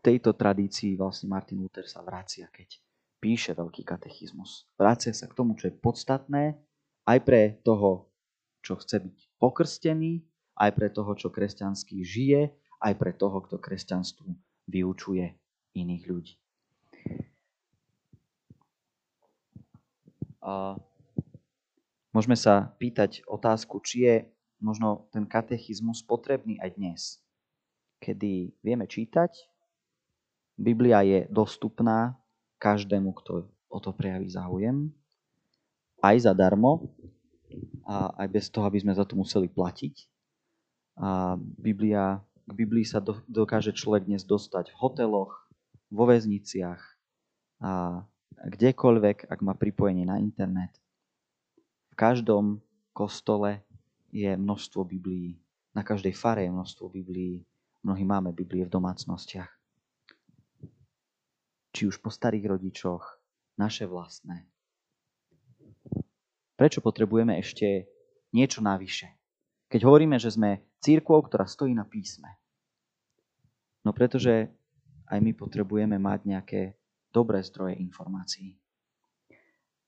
tejto 0.00 0.32
tradícii 0.32 0.96
vlastne 0.96 1.28
Martin 1.30 1.60
Luther 1.60 1.86
sa 1.86 2.00
vracia, 2.00 2.48
keď 2.48 2.80
píše 3.20 3.52
veľký 3.52 3.84
katechizmus. 3.84 4.68
Vracia 4.80 5.12
sa 5.12 5.28
k 5.28 5.36
tomu, 5.36 5.54
čo 5.56 5.68
je 5.68 5.74
podstatné 5.76 6.56
aj 7.04 7.18
pre 7.24 7.60
toho, 7.60 8.08
čo 8.64 8.76
chce 8.80 9.00
byť 9.04 9.16
pokrstený, 9.36 10.24
aj 10.56 10.70
pre 10.76 10.88
toho, 10.92 11.12
čo 11.16 11.28
kresťanský 11.28 12.00
žije, 12.04 12.52
aj 12.80 12.92
pre 12.96 13.12
toho, 13.12 13.40
kto 13.44 13.60
kresťanstvu 13.60 14.28
vyučuje 14.68 15.26
iných 15.76 16.04
ľudí. 16.08 16.34
A 20.40 20.80
Môžeme 22.10 22.34
sa 22.34 22.74
pýtať 22.82 23.22
otázku, 23.30 23.78
či 23.86 24.02
je 24.02 24.16
možno 24.58 25.06
ten 25.14 25.22
katechizmus 25.30 26.02
potrebný 26.02 26.58
aj 26.58 26.70
dnes, 26.74 27.00
kedy 28.02 28.50
vieme 28.66 28.82
čítať, 28.90 29.30
Biblia 30.60 31.00
je 31.00 31.24
dostupná 31.32 32.20
každému, 32.60 33.16
kto 33.16 33.48
o 33.72 33.78
to 33.80 33.96
prejaví 33.96 34.28
záujem, 34.28 34.92
aj 36.04 36.28
zadarmo 36.28 36.92
a 37.88 38.12
aj 38.20 38.28
bez 38.28 38.52
toho, 38.52 38.68
aby 38.68 38.84
sme 38.84 38.92
za 38.92 39.08
to 39.08 39.16
museli 39.16 39.48
platiť. 39.48 39.94
A 41.00 41.40
Biblia, 41.40 42.20
k 42.44 42.52
Biblii 42.52 42.84
sa 42.84 43.00
do, 43.00 43.16
dokáže 43.24 43.72
človek 43.72 44.04
dnes 44.04 44.20
dostať 44.28 44.68
v 44.68 44.78
hoteloch, 44.78 45.32
vo 45.88 46.04
väzniciach 46.04 46.82
a 47.64 48.04
kdekoľvek, 48.36 49.26
ak 49.26 49.38
má 49.40 49.56
pripojenie 49.56 50.04
na 50.04 50.20
internet 50.20 50.70
každom 52.00 52.64
kostole 52.96 53.60
je 54.08 54.32
množstvo 54.32 54.88
Biblií. 54.88 55.36
Na 55.76 55.84
každej 55.84 56.16
fare 56.16 56.48
je 56.48 56.56
množstvo 56.56 56.88
Biblií. 56.88 57.44
Mnohí 57.84 58.08
máme 58.08 58.32
Biblie 58.32 58.64
v 58.64 58.72
domácnostiach. 58.72 59.59
Či 61.80 61.88
už 61.88 62.04
po 62.04 62.12
starých 62.12 62.44
rodičoch, 62.44 63.00
naše 63.56 63.88
vlastné. 63.88 64.44
Prečo 66.52 66.84
potrebujeme 66.84 67.40
ešte 67.40 67.88
niečo 68.36 68.60
navyše? 68.60 69.08
Keď 69.72 69.88
hovoríme, 69.88 70.20
že 70.20 70.28
sme 70.28 70.60
církvou, 70.84 71.24
ktorá 71.24 71.48
stojí 71.48 71.72
na 71.72 71.88
písme. 71.88 72.36
No 73.80 73.96
pretože 73.96 74.52
aj 75.08 75.24
my 75.24 75.32
potrebujeme 75.32 75.96
mať 75.96 76.20
nejaké 76.28 76.60
dobré 77.16 77.40
zdroje 77.40 77.80
informácií. 77.80 78.60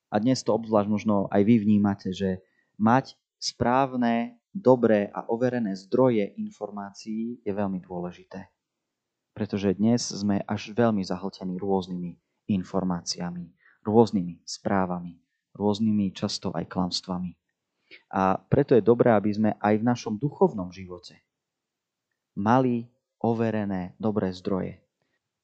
A 0.09 0.17
dnes 0.17 0.41
to 0.41 0.57
obzvlášť 0.57 0.89
možno 0.89 1.29
aj 1.29 1.45
vy 1.45 1.61
vnímate, 1.61 2.17
že 2.17 2.41
mať 2.81 3.21
správne 3.37 4.41
dobré 4.49 5.13
a 5.13 5.29
overené 5.29 5.77
zdroje 5.77 6.25
informácií 6.41 7.45
je 7.45 7.53
veľmi 7.53 7.85
dôležité. 7.85 8.49
Pretože 9.33 9.77
dnes 9.77 10.05
sme 10.05 10.45
až 10.45 10.77
veľmi 10.77 11.01
zahltení 11.01 11.57
rôznymi 11.57 12.17
informáciami, 12.53 13.49
rôznymi 13.85 14.45
správami, 14.45 15.17
rôznymi 15.57 16.13
často 16.13 16.53
aj 16.53 16.69
klamstvami. 16.69 17.33
A 18.13 18.37
preto 18.41 18.77
je 18.77 18.85
dobré, 18.85 19.13
aby 19.13 19.33
sme 19.33 19.51
aj 19.61 19.75
v 19.81 19.85
našom 19.85 20.15
duchovnom 20.17 20.73
živote 20.73 21.21
mali 22.37 22.89
overené 23.21 23.93
dobré 24.01 24.33
zdroje, 24.33 24.81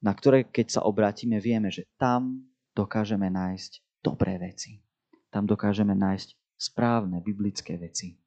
na 0.01 0.11
ktoré 0.13 0.47
keď 0.47 0.79
sa 0.79 0.81
obrátime, 0.85 1.37
vieme, 1.37 1.69
že 1.69 1.85
tam 2.01 2.49
dokážeme 2.73 3.29
nájsť 3.29 4.01
dobré 4.01 4.41
veci. 4.41 4.81
Tam 5.29 5.45
dokážeme 5.45 5.93
nájsť 5.93 6.57
správne 6.57 7.21
biblické 7.21 7.77
veci. 7.77 8.17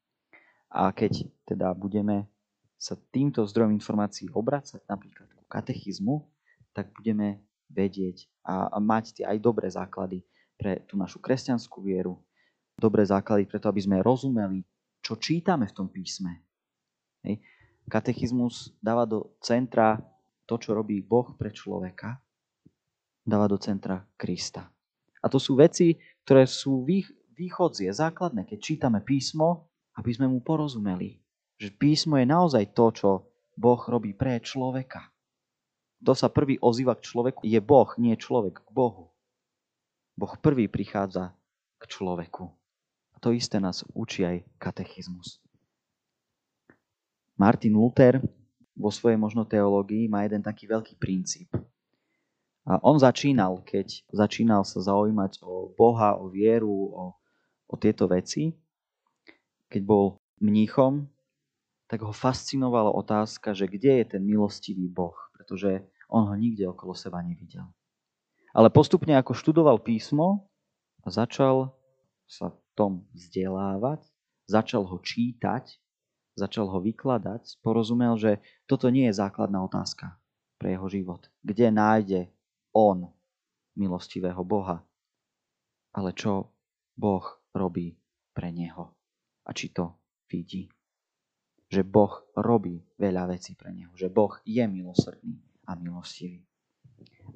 A 0.73 0.95
keď 0.95 1.27
teda 1.45 1.75
budeme 1.75 2.31
sa 2.79 2.95
týmto 3.11 3.45
zdrojom 3.45 3.75
informácií 3.75 4.31
obracať 4.31 4.87
napríklad 4.87 5.29
katechizmu, 5.53 6.25
tak 6.73 6.89
budeme 6.97 7.45
vedieť 7.69 8.25
a, 8.49 8.81
mať 8.81 9.21
tie 9.21 9.25
aj 9.29 9.39
dobré 9.45 9.69
základy 9.69 10.25
pre 10.57 10.81
tú 10.89 10.97
našu 10.97 11.21
kresťanskú 11.21 11.85
vieru, 11.85 12.17
dobré 12.81 13.05
základy 13.05 13.45
preto, 13.45 13.69
aby 13.69 13.85
sme 13.85 14.01
rozumeli, 14.01 14.65
čo 15.05 15.21
čítame 15.21 15.69
v 15.69 15.77
tom 15.77 15.93
písme. 15.93 16.41
Hej. 17.29 17.45
Katechizmus 17.91 18.73
dáva 18.81 19.05
do 19.05 19.37
centra 19.43 20.01
to, 20.47 20.57
čo 20.57 20.73
robí 20.73 21.03
Boh 21.03 21.35
pre 21.35 21.51
človeka, 21.51 22.17
dáva 23.21 23.51
do 23.51 23.59
centra 23.59 24.01
Krista. 24.17 24.71
A 25.23 25.27
to 25.31 25.39
sú 25.39 25.59
veci, 25.59 25.99
ktoré 26.27 26.47
sú 26.47 26.83
východzie, 27.35 27.91
základné, 27.91 28.47
keď 28.47 28.59
čítame 28.59 28.99
písmo, 29.03 29.71
aby 29.99 30.11
sme 30.15 30.31
mu 30.31 30.43
porozumeli. 30.43 31.21
Že 31.59 31.69
písmo 31.79 32.15
je 32.19 32.27
naozaj 32.27 32.75
to, 32.75 32.87
čo 32.91 33.11
Boh 33.55 33.79
robí 33.87 34.15
pre 34.15 34.41
človeka. 34.43 35.12
Kto 36.03 36.19
sa 36.19 36.27
prvý 36.27 36.59
ozýva 36.59 36.99
k 36.99 37.07
človeku, 37.07 37.47
je 37.47 37.63
Boh, 37.63 37.87
nie 37.95 38.19
človek 38.19 38.67
k 38.67 38.69
Bohu. 38.75 39.15
Boh 40.19 40.35
prvý 40.43 40.67
prichádza 40.67 41.31
k 41.79 41.83
človeku. 41.87 42.51
A 43.15 43.17
to 43.23 43.31
isté 43.31 43.63
nás 43.63 43.87
učí 43.95 44.27
aj 44.27 44.43
katechizmus. 44.59 45.39
Martin 47.39 47.79
Luther 47.79 48.19
vo 48.75 48.91
svojej 48.91 49.17
možno 49.17 49.47
teológii 49.47 50.11
má 50.11 50.27
jeden 50.27 50.43
taký 50.43 50.67
veľký 50.67 50.99
princíp. 50.99 51.49
A 52.63 52.79
on 52.87 52.99
začínal, 52.99 53.63
keď 53.67 54.07
začínal 54.15 54.63
sa 54.63 54.79
zaujímať 54.79 55.43
o 55.43 55.75
Boha, 55.75 56.15
o 56.15 56.31
vieru, 56.31 56.71
o, 56.95 57.05
o 57.67 57.75
tieto 57.75 58.07
veci, 58.07 58.55
keď 59.67 59.83
bol 59.83 60.23
mníchom, 60.39 61.11
tak 61.91 62.07
ho 62.07 62.15
fascinovala 62.15 62.95
otázka, 62.95 63.53
že 63.53 63.67
kde 63.67 64.03
je 64.03 64.17
ten 64.17 64.23
milostivý 64.23 64.87
Boh, 64.87 65.17
pretože 65.35 65.83
on 66.13 66.29
ho 66.29 66.35
nikde 66.37 66.69
okolo 66.69 66.93
seba 66.93 67.25
nevidel. 67.25 67.65
Ale 68.53 68.69
postupne, 68.69 69.17
ako 69.17 69.33
študoval 69.33 69.81
písmo 69.81 70.45
začal 71.09 71.73
sa 72.29 72.53
v 72.53 72.59
tom 72.77 72.93
vzdelávať, 73.17 74.05
začal 74.45 74.85
ho 74.85 75.01
čítať, 75.01 75.81
začal 76.37 76.69
ho 76.69 76.79
vykladať, 76.85 77.65
porozumel, 77.65 78.21
že 78.21 78.45
toto 78.69 78.93
nie 78.93 79.09
je 79.09 79.17
základná 79.17 79.65
otázka 79.65 80.21
pre 80.61 80.77
jeho 80.77 80.87
život. 80.93 81.33
Kde 81.41 81.73
nájde 81.73 82.21
on 82.77 83.09
milostivého 83.73 84.45
Boha, 84.45 84.85
ale 85.97 86.13
čo 86.13 86.53
Boh 86.93 87.25
robí 87.57 87.97
pre 88.37 88.53
neho 88.53 88.93
a 89.49 89.51
či 89.57 89.73
to 89.73 89.97
vidí. 90.29 90.69
Že 91.73 91.89
Boh 91.89 92.21
robí 92.37 92.85
veľa 93.01 93.33
vecí 93.33 93.57
pre 93.57 93.73
neho. 93.73 93.97
Že 93.97 94.13
Boh 94.13 94.37
je 94.45 94.61
milosrdný 94.69 95.52
a 95.67 95.79
milostivý. 95.79 96.43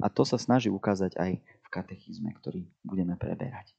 A 0.03 0.13
to 0.13 0.27
sa 0.27 0.37
snaží 0.37 0.69
ukázať 0.69 1.17
aj 1.17 1.33
v 1.41 1.69
katechizme, 1.71 2.31
ktorý 2.37 2.67
budeme 2.85 3.17
preberať. 3.17 3.73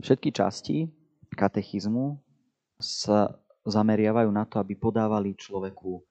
Všetky 0.00 0.32
časti 0.32 0.90
katechizmu 1.32 2.18
sa 2.80 3.36
zameriavajú 3.62 4.28
na 4.32 4.42
to, 4.44 4.58
aby 4.58 4.74
podávali 4.74 5.36
človeku 5.38 6.02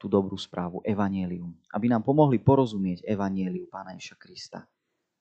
tú 0.00 0.06
dobrú 0.08 0.38
správu, 0.40 0.80
evanielium. 0.86 1.52
Aby 1.68 1.92
nám 1.92 2.00
pomohli 2.00 2.40
porozumieť 2.40 3.04
evanieliu 3.04 3.68
Pána 3.68 3.92
Ježa 3.98 4.16
Krista. 4.16 4.64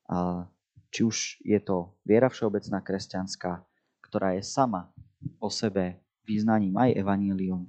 A 0.07 0.47
či 0.89 1.03
už 1.03 1.43
je 1.43 1.59
to 1.59 1.91
viera 2.07 2.31
všeobecná 2.31 2.79
kresťanská, 2.79 3.61
ktorá 3.99 4.33
je 4.39 4.43
sama 4.45 4.89
o 5.37 5.51
sebe 5.51 5.99
význaním 6.23 6.77
aj 6.77 6.95
evanílium, 6.97 7.65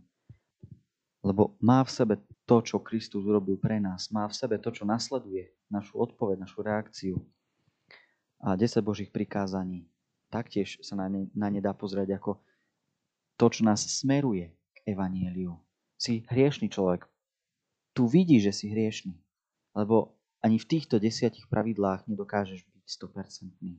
lebo 1.20 1.56
má 1.60 1.84
v 1.84 1.90
sebe 1.90 2.14
to, 2.50 2.58
čo 2.66 2.82
Kristus 2.82 3.22
urobil 3.22 3.54
pre 3.62 3.78
nás, 3.78 4.10
má 4.10 4.26
v 4.26 4.34
sebe 4.34 4.58
to, 4.58 4.74
čo 4.74 4.82
nasleduje, 4.82 5.54
našu 5.70 6.02
odpoveď, 6.02 6.42
našu 6.42 6.66
reakciu 6.66 7.14
a 8.42 8.58
10 8.58 8.82
Božích 8.82 9.14
prikázaní. 9.14 9.86
Taktiež 10.34 10.82
sa 10.82 10.98
na 10.98 11.06
ne, 11.06 11.30
na 11.30 11.46
ne 11.46 11.62
dá 11.62 11.70
pozrieť 11.70 12.18
ako 12.18 12.42
to, 13.38 13.46
čo 13.54 13.62
nás 13.62 13.86
smeruje 13.86 14.50
k 14.50 14.78
evaníliu. 14.90 15.54
Si 15.94 16.26
hriešný 16.26 16.66
človek. 16.74 17.06
Tu 17.94 18.10
vidí, 18.10 18.42
že 18.42 18.50
si 18.50 18.66
hriešný. 18.66 19.14
Lebo 19.78 20.18
ani 20.42 20.58
v 20.58 20.66
týchto 20.66 20.98
desiatich 20.98 21.46
pravidlách 21.46 22.10
nedokážeš 22.10 22.66
byť 22.66 22.84
100%. 22.90 23.78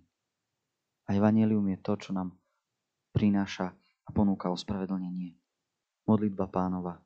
A 1.08 1.10
evanílium 1.12 1.68
je 1.76 1.80
to, 1.84 1.94
čo 2.00 2.16
nám 2.16 2.32
prináša 3.12 3.76
a 4.08 4.10
ponúka 4.16 4.48
ospravedlnenie. 4.48 5.36
Modlitba 6.08 6.48
pánova. 6.48 7.04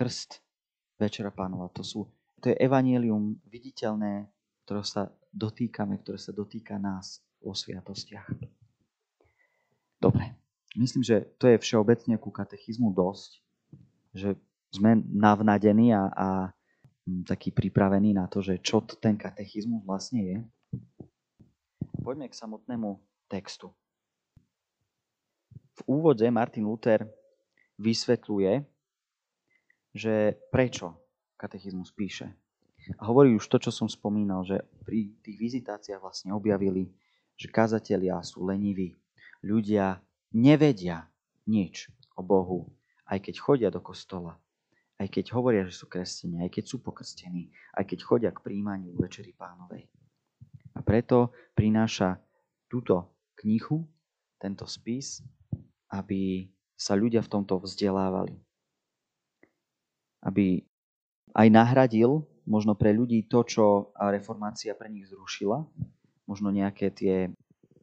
Krst 0.00 0.40
Večera 0.96 1.28
pánova. 1.28 1.68
To, 1.76 1.84
sú, 1.84 2.08
to 2.40 2.48
je 2.48 2.56
evanielium 2.56 3.36
viditeľné, 3.44 4.32
ktoré 4.64 4.80
sa 4.80 5.12
dotýkame, 5.28 6.00
ktoré 6.00 6.16
sa 6.16 6.32
dotýka 6.32 6.80
nás 6.80 7.20
vo 7.44 7.52
sviatostiach. 7.52 8.24
Dobre. 10.00 10.32
Myslím, 10.72 11.04
že 11.04 11.28
to 11.36 11.52
je 11.52 11.60
všeobecne 11.60 12.16
ku 12.16 12.32
katechizmu 12.32 12.96
dosť, 12.96 13.30
že 14.16 14.40
sme 14.72 15.04
navnadení 15.04 15.92
a, 15.92 16.08
a 16.08 16.28
taký 17.28 17.52
pripravený 17.52 18.16
na 18.16 18.24
to, 18.24 18.40
že 18.40 18.56
čo 18.64 18.80
ten 18.80 19.20
katechizmus 19.20 19.84
vlastne 19.84 20.20
je. 20.24 20.38
Poďme 22.00 22.32
k 22.32 22.38
samotnému 22.40 22.96
textu. 23.28 23.68
V 25.76 25.80
úvode 25.84 26.24
Martin 26.32 26.64
Luther 26.64 27.04
vysvetľuje, 27.76 28.64
že 29.94 30.38
prečo 30.50 30.98
katechizmus 31.34 31.90
píše. 31.94 32.30
A 32.98 33.08
hovorí 33.08 33.36
už 33.36 33.46
to, 33.48 33.60
čo 33.60 33.70
som 33.70 33.88
spomínal, 33.88 34.42
že 34.44 34.64
pri 34.84 35.12
tých 35.20 35.36
vizitáciách 35.36 36.00
vlastne 36.00 36.32
objavili, 36.32 36.90
že 37.36 37.52
kazatelia 37.52 38.20
sú 38.24 38.44
leniví. 38.44 38.96
Ľudia 39.44 40.00
nevedia 40.36 41.08
nič 41.48 41.88
o 42.16 42.22
Bohu, 42.24 42.68
aj 43.08 43.24
keď 43.24 43.34
chodia 43.40 43.68
do 43.72 43.80
kostola, 43.80 44.36
aj 45.00 45.08
keď 45.08 45.32
hovoria, 45.32 45.64
že 45.64 45.76
sú 45.76 45.88
kresťania, 45.88 46.44
aj 46.44 46.52
keď 46.60 46.64
sú 46.68 46.76
pokrstení, 46.84 47.48
aj 47.72 47.84
keď 47.88 47.98
chodia 48.04 48.30
k 48.32 48.44
príjmaniu 48.44 48.92
Večeri 49.00 49.32
pánovej. 49.32 49.88
A 50.76 50.84
preto 50.84 51.32
prináša 51.56 52.20
túto 52.68 53.08
knihu, 53.40 53.88
tento 54.36 54.68
spis, 54.68 55.24
aby 55.90 56.48
sa 56.76 56.96
ľudia 56.96 57.20
v 57.24 57.32
tomto 57.32 57.60
vzdelávali. 57.60 58.36
Aby 60.20 60.64
aj 61.32 61.48
nahradil 61.48 62.24
možno 62.44 62.74
pre 62.74 62.90
ľudí 62.90 63.30
to, 63.30 63.46
čo 63.46 63.64
reformácia 63.96 64.74
pre 64.74 64.90
nich 64.90 65.06
zrušila, 65.06 65.62
možno 66.26 66.50
nejaké 66.50 66.90
tie 66.90 67.30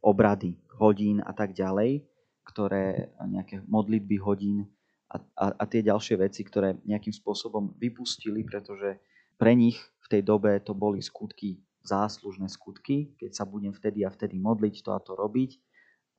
obrady 0.04 0.60
hodín 0.78 1.24
a 1.24 1.34
tak 1.34 1.58
ďalej, 1.58 2.06
ktoré 2.48 3.12
nejaké 3.28 3.64
modlitby 3.68 4.18
hodín 4.24 4.68
a, 5.08 5.20
a, 5.36 5.46
a 5.56 5.64
tie 5.68 5.84
ďalšie 5.84 6.20
veci, 6.20 6.44
ktoré 6.44 6.80
nejakým 6.84 7.16
spôsobom 7.16 7.76
vypustili, 7.80 8.44
pretože 8.44 9.00
pre 9.40 9.56
nich 9.56 9.80
v 10.04 10.08
tej 10.12 10.22
dobe 10.24 10.60
to 10.64 10.76
boli 10.76 11.00
skutky, 11.00 11.64
záslužné 11.88 12.52
skutky, 12.52 13.16
keď 13.16 13.32
sa 13.32 13.44
budem 13.48 13.72
vtedy 13.72 14.04
a 14.04 14.12
vtedy 14.12 14.36
modliť, 14.36 14.84
to 14.84 14.92
a 14.92 15.00
to 15.00 15.16
robiť, 15.16 15.56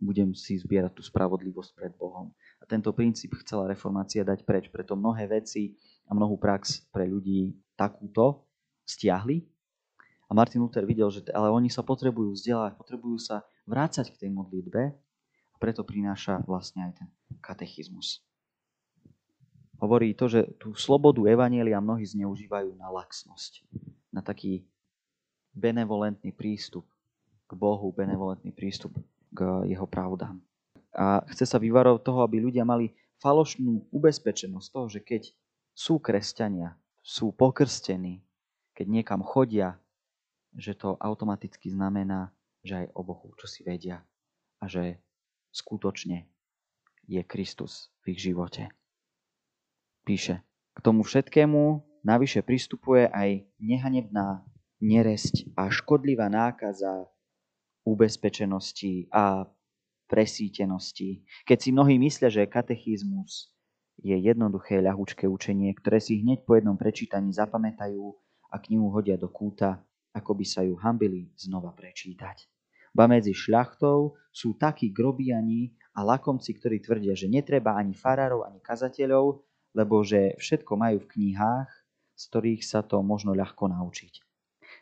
budem 0.00 0.32
si 0.32 0.56
zbierať 0.56 0.94
tú 0.94 1.02
spravodlivosť 1.02 1.70
pred 1.74 1.92
Bohom. 1.98 2.32
A 2.62 2.64
tento 2.64 2.94
princíp 2.94 3.34
chcela 3.42 3.68
reformácia 3.68 4.22
dať 4.22 4.46
preč, 4.46 4.70
preto 4.70 4.94
mnohé 4.94 5.26
veci 5.28 5.74
a 6.08 6.16
mnohú 6.16 6.40
prax 6.40 6.88
pre 6.88 7.04
ľudí 7.04 7.54
takúto 7.76 8.48
stiahli. 8.88 9.44
A 10.28 10.36
Martin 10.36 10.60
Luther 10.64 10.84
videl, 10.84 11.08
že 11.08 11.24
ale 11.32 11.48
oni 11.48 11.72
sa 11.72 11.84
potrebujú 11.84 12.36
vzdelávať, 12.36 12.76
potrebujú 12.76 13.16
sa 13.16 13.44
vrácať 13.64 14.12
k 14.12 14.26
tej 14.26 14.30
modlitbe 14.32 14.82
a 15.52 15.56
preto 15.56 15.84
prináša 15.84 16.40
vlastne 16.44 16.88
aj 16.88 16.92
ten 17.00 17.08
katechizmus. 17.40 18.24
Hovorí 19.78 20.12
to, 20.12 20.26
že 20.26 20.58
tú 20.58 20.74
slobodu 20.74 21.22
Evanielia 21.28 21.78
mnohí 21.78 22.02
zneužívajú 22.02 22.74
na 22.74 22.90
laxnosť, 22.90 23.62
na 24.10 24.20
taký 24.20 24.66
benevolentný 25.54 26.34
prístup 26.34 26.84
k 27.46 27.52
Bohu, 27.54 27.88
benevolentný 27.94 28.50
prístup 28.50 28.98
k 29.32 29.64
jeho 29.70 29.86
pravdám. 29.86 30.42
A 30.92 31.22
chce 31.30 31.46
sa 31.46 31.62
vyvarovať 31.62 32.02
toho, 32.02 32.20
aby 32.26 32.42
ľudia 32.42 32.66
mali 32.66 32.90
falošnú 33.22 33.86
ubezpečenosť 33.94 34.66
toho, 34.72 34.86
že 34.90 35.00
keď 35.00 35.30
sú 35.78 36.02
kresťania, 36.02 36.74
sú 36.98 37.30
pokrstení, 37.30 38.18
keď 38.74 38.86
niekam 38.90 39.22
chodia, 39.22 39.78
že 40.50 40.74
to 40.74 40.98
automaticky 40.98 41.70
znamená, 41.70 42.34
že 42.66 42.82
aj 42.82 42.86
o 42.98 43.06
Bohu 43.06 43.30
čo 43.38 43.46
si 43.46 43.62
vedia 43.62 44.02
a 44.58 44.66
že 44.66 44.98
skutočne 45.54 46.26
je 47.06 47.22
Kristus 47.22 47.94
v 48.02 48.18
ich 48.18 48.26
živote. 48.26 48.74
Píše, 50.02 50.42
k 50.74 50.78
tomu 50.82 51.06
všetkému 51.06 51.62
navyše 52.02 52.42
pristupuje 52.42 53.06
aj 53.06 53.46
nehanebná 53.62 54.42
neresť 54.82 55.54
a 55.54 55.70
škodlivá 55.70 56.26
nákaza 56.26 57.06
ubezpečenosti 57.86 59.06
a 59.14 59.46
presítenosti. 60.10 61.22
Keď 61.46 61.58
si 61.62 61.70
mnohí 61.70 62.02
myslia, 62.02 62.26
že 62.32 62.50
katechizmus 62.50 63.54
je 63.98 64.14
jednoduché, 64.14 64.78
ľahúčké 64.78 65.26
učenie, 65.26 65.74
ktoré 65.74 65.98
si 65.98 66.22
hneď 66.22 66.46
po 66.46 66.54
jednom 66.54 66.78
prečítaní 66.78 67.34
zapamätajú 67.34 68.02
a 68.48 68.56
knihu 68.62 68.88
hodia 68.94 69.18
do 69.18 69.26
kúta, 69.28 69.82
ako 70.14 70.38
by 70.38 70.44
sa 70.46 70.62
ju 70.62 70.78
hambili 70.78 71.30
znova 71.34 71.74
prečítať. 71.74 72.46
Ba 72.94 73.04
medzi 73.10 73.36
šľachtou 73.36 74.16
sú 74.32 74.56
takí 74.56 74.90
grobiani 74.90 75.76
a 75.94 76.06
lakomci, 76.06 76.56
ktorí 76.56 76.80
tvrdia, 76.80 77.12
že 77.12 77.28
netreba 77.28 77.76
ani 77.76 77.92
farárov, 77.92 78.46
ani 78.46 78.62
kazateľov, 78.64 79.44
lebo 79.76 80.00
že 80.06 80.34
všetko 80.40 80.72
majú 80.78 81.04
v 81.04 81.10
knihách, 81.12 81.70
z 82.18 82.22
ktorých 82.32 82.62
sa 82.64 82.80
to 82.82 82.98
možno 83.04 83.36
ľahko 83.36 83.70
naučiť. 83.70 84.24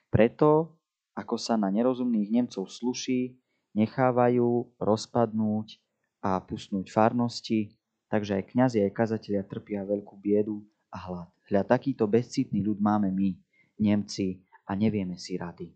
Preto, 0.09 0.79
ako 1.18 1.37
sa 1.37 1.59
na 1.59 1.68
nerozumných 1.68 2.31
Nemcov 2.31 2.70
sluší, 2.70 3.37
nechávajú 3.76 4.79
rozpadnúť 4.81 5.76
a 6.24 6.40
pusnúť 6.40 6.88
farnosti, 6.88 7.76
takže 8.11 8.38
aj 8.38 8.45
kňazi, 8.53 8.79
aj 8.87 8.92
kazatelia 8.95 9.42
trpia 9.47 9.83
veľkú 9.83 10.14
biedu 10.19 10.62
a 10.90 10.99
hlad. 10.99 11.29
Hľa 11.47 11.62
takýto 11.66 12.07
bezcitný 12.11 12.62
ľud 12.62 12.83
máme 12.83 13.11
my, 13.11 13.35
Nemci, 13.77 14.40
a 14.66 14.75
nevieme 14.75 15.14
si 15.14 15.38
rady. 15.38 15.71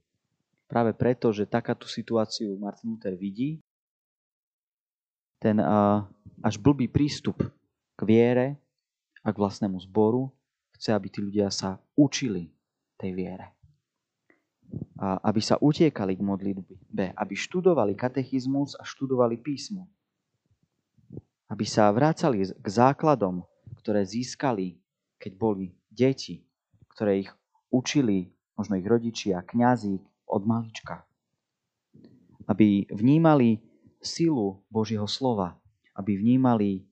Práve 0.66 0.94
preto, 0.94 1.30
že 1.30 1.46
takáto 1.46 1.86
situáciu 1.86 2.58
Martin 2.58 2.94
Luther 2.94 3.14
vidí, 3.14 3.62
ten 5.40 5.56
až 6.42 6.54
blbý 6.60 6.90
prístup 6.90 7.40
k 7.96 8.00
viere 8.04 8.60
a 9.24 9.32
k 9.32 9.40
vlastnému 9.40 9.80
zboru 9.88 10.28
chce, 10.76 10.92
aby 10.92 11.08
tí 11.08 11.24
ľudia 11.24 11.48
sa 11.48 11.80
učili 11.96 12.52
tej 13.00 13.14
viere 13.16 13.46
a 15.00 15.18
aby 15.26 15.40
sa 15.42 15.58
utiekali 15.58 16.14
k 16.14 16.22
modlitbe, 16.22 17.04
aby 17.16 17.34
študovali 17.34 17.96
katechizmus 17.96 18.76
a 18.78 18.84
študovali 18.84 19.40
písmo. 19.40 19.88
Aby 21.60 21.68
sa 21.68 21.92
vrácali 21.92 22.48
k 22.48 22.66
základom, 22.72 23.44
ktoré 23.84 24.00
získali, 24.00 24.80
keď 25.20 25.32
boli 25.36 25.76
deti, 25.92 26.40
ktoré 26.96 27.28
ich 27.28 27.30
učili, 27.68 28.32
možno 28.56 28.80
ich 28.80 28.88
rodičia, 28.88 29.44
kňazi 29.44 30.00
od 30.24 30.42
malička. 30.48 31.04
Aby 32.48 32.88
vnímali 32.88 33.60
silu 34.00 34.64
Božieho 34.72 35.04
slova, 35.04 35.60
aby 35.92 36.16
vnímali 36.16 36.88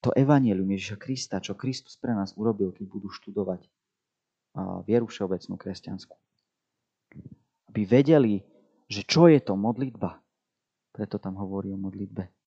to 0.00 0.16
evanelium 0.16 0.72
Ježiša 0.72 0.96
Krista, 0.96 1.36
čo 1.44 1.52
Kristus 1.52 2.00
pre 2.00 2.16
nás 2.16 2.32
urobil, 2.40 2.72
keď 2.72 2.88
budú 2.88 3.12
študovať 3.12 3.68
vieru 4.88 5.12
všeobecnú 5.12 5.60
kresťanskú 5.60 6.16
aby 7.70 7.86
vedeli, 7.86 8.42
že 8.90 9.06
čo 9.06 9.30
je 9.30 9.38
to 9.38 9.54
modlitba. 9.54 10.18
Preto 10.90 11.22
tam 11.22 11.38
hovorí 11.38 11.70
o 11.70 11.78
modlitbe. 11.78 12.39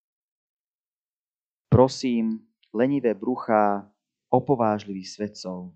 Prosím, 1.74 2.38
lenivé 2.70 3.18
bruchá, 3.18 3.90
opovážlivých 4.30 5.10
svedcov, 5.10 5.74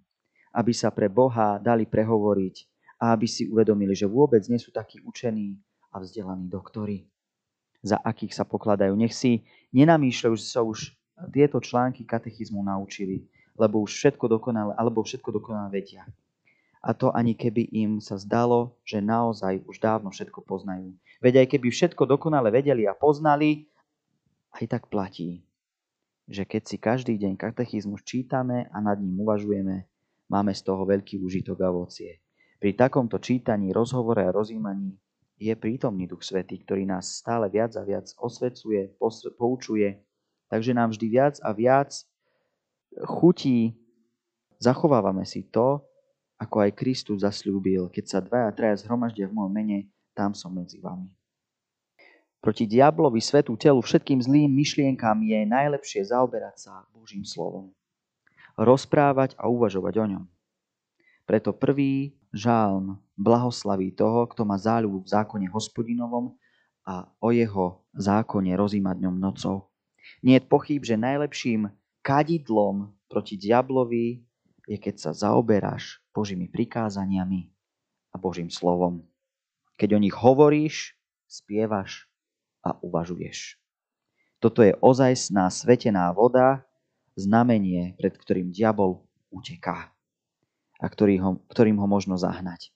aby 0.54 0.70
sa 0.70 0.94
pre 0.94 1.10
Boha 1.10 1.58
dali 1.58 1.90
prehovoriť 1.90 2.56
a 3.02 3.18
aby 3.18 3.26
si 3.26 3.50
uvedomili, 3.50 3.98
že 3.98 4.06
vôbec 4.06 4.46
nie 4.46 4.62
sú 4.62 4.70
takí 4.70 5.02
učení 5.02 5.58
a 5.90 5.98
vzdelaní 5.98 6.46
doktori, 6.54 7.10
za 7.82 7.98
akých 7.98 8.38
sa 8.38 8.46
pokladajú. 8.46 8.94
Nech 8.94 9.18
si 9.18 9.42
nenamýšľajú, 9.74 10.34
že 10.38 10.46
sa 10.46 10.62
už 10.62 10.94
tieto 11.34 11.58
články 11.58 12.06
katechizmu 12.06 12.62
naučili, 12.62 13.26
lebo 13.58 13.82
už 13.82 13.98
všetko 13.98 14.30
dokonale, 14.30 14.78
alebo 14.78 15.02
všetko 15.02 15.34
dokonale 15.34 15.74
vedia 15.74 16.06
a 16.88 16.94
to 16.94 17.10
ani 17.10 17.34
keby 17.34 17.68
im 17.74 17.98
sa 17.98 18.16
zdalo, 18.22 18.78
že 18.86 19.02
naozaj 19.02 19.66
už 19.66 19.82
dávno 19.82 20.14
všetko 20.14 20.46
poznajú. 20.46 20.94
Veď 21.20 21.44
aj 21.44 21.48
keby 21.58 21.68
všetko 21.74 22.06
dokonale 22.06 22.54
vedeli 22.54 22.86
a 22.86 22.94
poznali, 22.94 23.66
aj 24.54 24.66
tak 24.72 24.88
platí, 24.88 25.47
že 26.28 26.44
keď 26.44 26.63
si 26.68 26.78
každý 26.78 27.16
deň 27.16 27.40
katechizmus 27.40 28.04
čítame 28.04 28.68
a 28.68 28.78
nad 28.84 29.00
ním 29.00 29.24
uvažujeme, 29.24 29.88
máme 30.28 30.52
z 30.52 30.62
toho 30.62 30.84
veľký 30.84 31.24
užitok 31.24 31.63
a 31.63 31.72
ovocie. 31.72 32.20
Pri 32.60 32.76
takomto 32.76 33.16
čítaní, 33.18 33.72
rozhovore 33.72 34.20
a 34.20 34.36
rozímaní 34.36 35.00
je 35.40 35.54
prítomný 35.56 36.10
Duch 36.10 36.28
Svetý, 36.28 36.60
ktorý 36.60 36.84
nás 36.84 37.24
stále 37.24 37.48
viac 37.48 37.72
a 37.80 37.86
viac 37.88 38.12
osvecuje, 38.20 38.98
poučuje, 39.40 40.04
takže 40.52 40.76
nám 40.76 40.92
vždy 40.92 41.08
viac 41.08 41.36
a 41.40 41.54
viac 41.56 41.94
chutí, 43.06 43.78
zachovávame 44.58 45.24
si 45.24 45.48
to, 45.48 45.86
ako 46.38 46.70
aj 46.70 46.78
Kristus 46.78 47.26
zasľúbil, 47.26 47.90
keď 47.90 48.06
sa 48.06 48.20
dvaja 48.22 48.50
traja 48.54 48.76
zhromaždia 48.86 49.26
v 49.26 49.38
mojom 49.42 49.54
mene, 49.54 49.90
tam 50.13 50.38
som 50.38 50.54
medzi 50.54 50.78
vami. 50.78 51.16
Proti 52.38 52.69
diablovi, 52.69 53.17
svetu, 53.17 53.58
telu, 53.58 53.82
všetkým 53.82 54.21
zlým 54.21 54.50
myšlienkám 54.54 55.17
je 55.26 55.39
najlepšie 55.50 56.06
zaoberať 56.06 56.56
sa 56.69 56.73
Božím 56.93 57.26
slovom. 57.26 57.73
Rozprávať 58.58 59.34
a 59.41 59.50
uvažovať 59.50 59.93
o 59.97 60.06
ňom. 60.06 60.23
Preto 61.28 61.52
prvý 61.52 62.15
žálm 62.32 63.02
blahoslaví 63.17 63.91
toho, 63.91 64.30
kto 64.30 64.45
má 64.45 64.56
záľubu 64.56 65.04
v 65.04 65.12
zákone 65.12 65.47
hospodinovom 65.50 66.38
a 66.88 67.10
o 67.19 67.36
jeho 67.36 67.84
zákone 67.97 68.56
rozímať 68.56 68.97
ňom 69.04 69.15
nocou. 69.19 69.67
Nie 70.23 70.39
je 70.39 70.47
pochyb, 70.47 70.80
že 70.80 70.95
najlepším 70.95 71.67
kadidlom 72.00 72.95
proti 73.12 73.36
diablovi 73.36 74.23
je, 74.67 74.78
keď 74.80 74.95
sa 74.95 75.12
zaoberáš 75.12 76.00
Božími 76.15 76.47
prikázaniami 76.47 77.52
a 78.12 78.15
Božím 78.15 78.47
slovom. 78.47 79.04
Keď 79.76 79.89
o 79.95 80.00
nich 80.00 80.15
hovoríš, 80.15 80.95
spievaš 81.28 82.07
a 82.67 82.77
uvažuješ. 82.84 83.56
Toto 84.38 84.62
je 84.62 84.75
ozajstná 84.84 85.49
svetená 85.49 86.12
voda, 86.13 86.67
znamenie, 87.17 87.97
pred 87.97 88.13
ktorým 88.13 88.53
diabol 88.53 89.08
uteká 89.34 89.89
a 90.77 90.86
ktorý 90.86 91.17
ho, 91.17 91.32
ktorým 91.49 91.82
ho 91.82 91.88
možno 91.89 92.13
zahnať. 92.13 92.69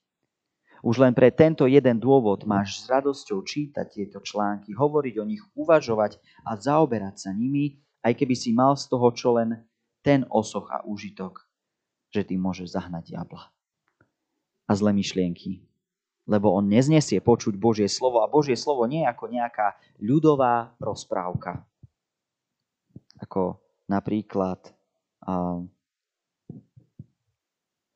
Už 0.81 0.97
len 0.97 1.13
pre 1.13 1.29
tento 1.29 1.69
jeden 1.69 2.01
dôvod 2.01 2.41
máš 2.49 2.81
s 2.81 2.89
radosťou 2.89 3.45
čítať 3.45 3.85
tieto 3.85 4.17
články, 4.17 4.73
hovoriť 4.73 5.15
o 5.21 5.25
nich, 5.29 5.43
uvažovať 5.53 6.17
a 6.41 6.57
zaoberať 6.57 7.29
sa 7.29 7.31
nimi, 7.37 7.77
aj 8.01 8.17
keby 8.17 8.33
si 8.33 8.49
mal 8.49 8.73
z 8.73 8.89
toho 8.89 9.13
čo 9.13 9.37
len 9.37 9.61
ten 10.01 10.25
osoch 10.33 10.65
a 10.73 10.81
úžitok, 10.81 11.45
že 12.09 12.25
ty 12.25 12.33
môžeš 12.33 12.73
zahnať 12.73 13.13
diabla 13.13 13.53
a 14.65 14.71
zlé 14.73 14.97
myšlienky. 14.97 15.61
Lebo 16.31 16.55
on 16.55 16.71
neznesie 16.71 17.19
počuť 17.19 17.59
Božie 17.59 17.91
slovo 17.91 18.23
a 18.23 18.31
Božie 18.31 18.55
slovo 18.55 18.87
nie 18.87 19.03
je 19.03 19.11
ako 19.11 19.25
nejaká 19.27 19.75
ľudová 19.99 20.71
rozprávka. 20.79 21.67
Ako 23.19 23.59
napríklad 23.91 24.71
uh, 25.27 25.59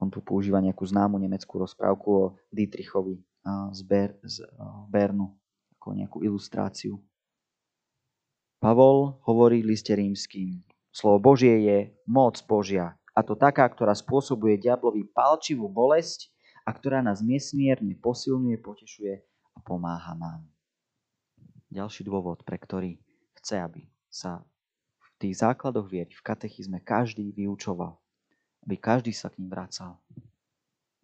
on 0.03 0.09
tu 0.11 0.19
používa 0.19 0.59
nejakú 0.59 0.83
známu 0.83 1.15
nemeckú 1.15 1.63
rozprávku 1.63 2.07
o 2.11 2.23
Dietrichovi 2.51 3.23
uh, 3.23 3.71
z, 3.71 3.81
Ber, 3.87 4.19
z 4.27 4.43
uh, 4.43 4.83
Bernu, 4.91 5.31
ako 5.79 5.87
nejakú 5.95 6.17
ilustráciu. 6.27 6.99
Pavol 8.59 9.15
hovorí 9.23 9.63
liste 9.63 9.95
rímským. 9.95 10.59
Slovo 10.91 11.23
Božie 11.23 11.55
je 11.63 11.77
moc 12.03 12.35
Božia 12.43 12.99
a 13.15 13.23
to 13.23 13.39
taká, 13.39 13.63
ktorá 13.71 13.95
spôsobuje 13.95 14.59
diablovi 14.59 15.07
palčivú 15.07 15.71
bolesť 15.71 16.34
a 16.65 16.69
ktorá 16.73 17.05
nás 17.05 17.21
nesmierne 17.21 17.93
posilňuje, 18.01 18.57
potešuje 18.57 19.13
a 19.53 19.59
pomáha 19.61 20.17
nám. 20.17 20.41
Ďalší 21.69 22.01
dôvod, 22.09 22.41
pre 22.41 22.57
ktorý 22.57 22.97
chce, 23.37 23.61
aby 23.61 23.81
sa 24.09 24.41
v 24.97 25.07
tých 25.21 25.45
základoch 25.45 25.85
viery, 25.85 26.09
v 26.09 26.25
katechizme 26.25 26.81
každý 26.81 27.29
vyučoval, 27.31 27.93
aby 28.65 28.75
každý 28.81 29.13
sa 29.13 29.29
k 29.29 29.37
ním 29.39 29.53
vracal. 29.53 30.01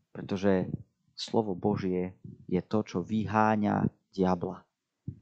Pretože 0.10 0.68
slovo 1.14 1.54
Božie 1.54 2.18
je 2.50 2.60
to, 2.66 2.82
čo 2.82 2.98
vyháňa 3.06 3.86
diabla. 4.12 4.66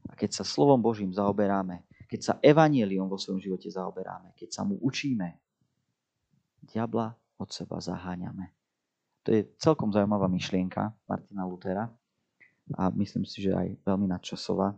A 0.08 0.12
keď 0.16 0.40
sa 0.40 0.44
slovom 0.48 0.80
Božím 0.80 1.12
zaoberáme, 1.12 1.84
keď 2.10 2.20
sa 2.20 2.34
evanieliom 2.42 3.06
vo 3.06 3.20
svojom 3.20 3.38
živote 3.38 3.70
zaoberáme, 3.70 4.34
keď 4.34 4.50
sa 4.50 4.62
mu 4.66 4.80
učíme, 4.82 5.38
diabla 6.66 7.14
od 7.38 7.48
seba 7.54 7.78
zaháňame. 7.78 8.59
To 9.24 9.36
je 9.36 9.44
celkom 9.60 9.92
zaujímavá 9.92 10.26
myšlienka 10.32 10.96
Martina 11.04 11.44
Lutera 11.44 11.92
a 12.76 12.88
myslím 12.94 13.28
si, 13.28 13.44
že 13.44 13.52
aj 13.52 13.76
veľmi 13.84 14.08
nadčasová. 14.08 14.72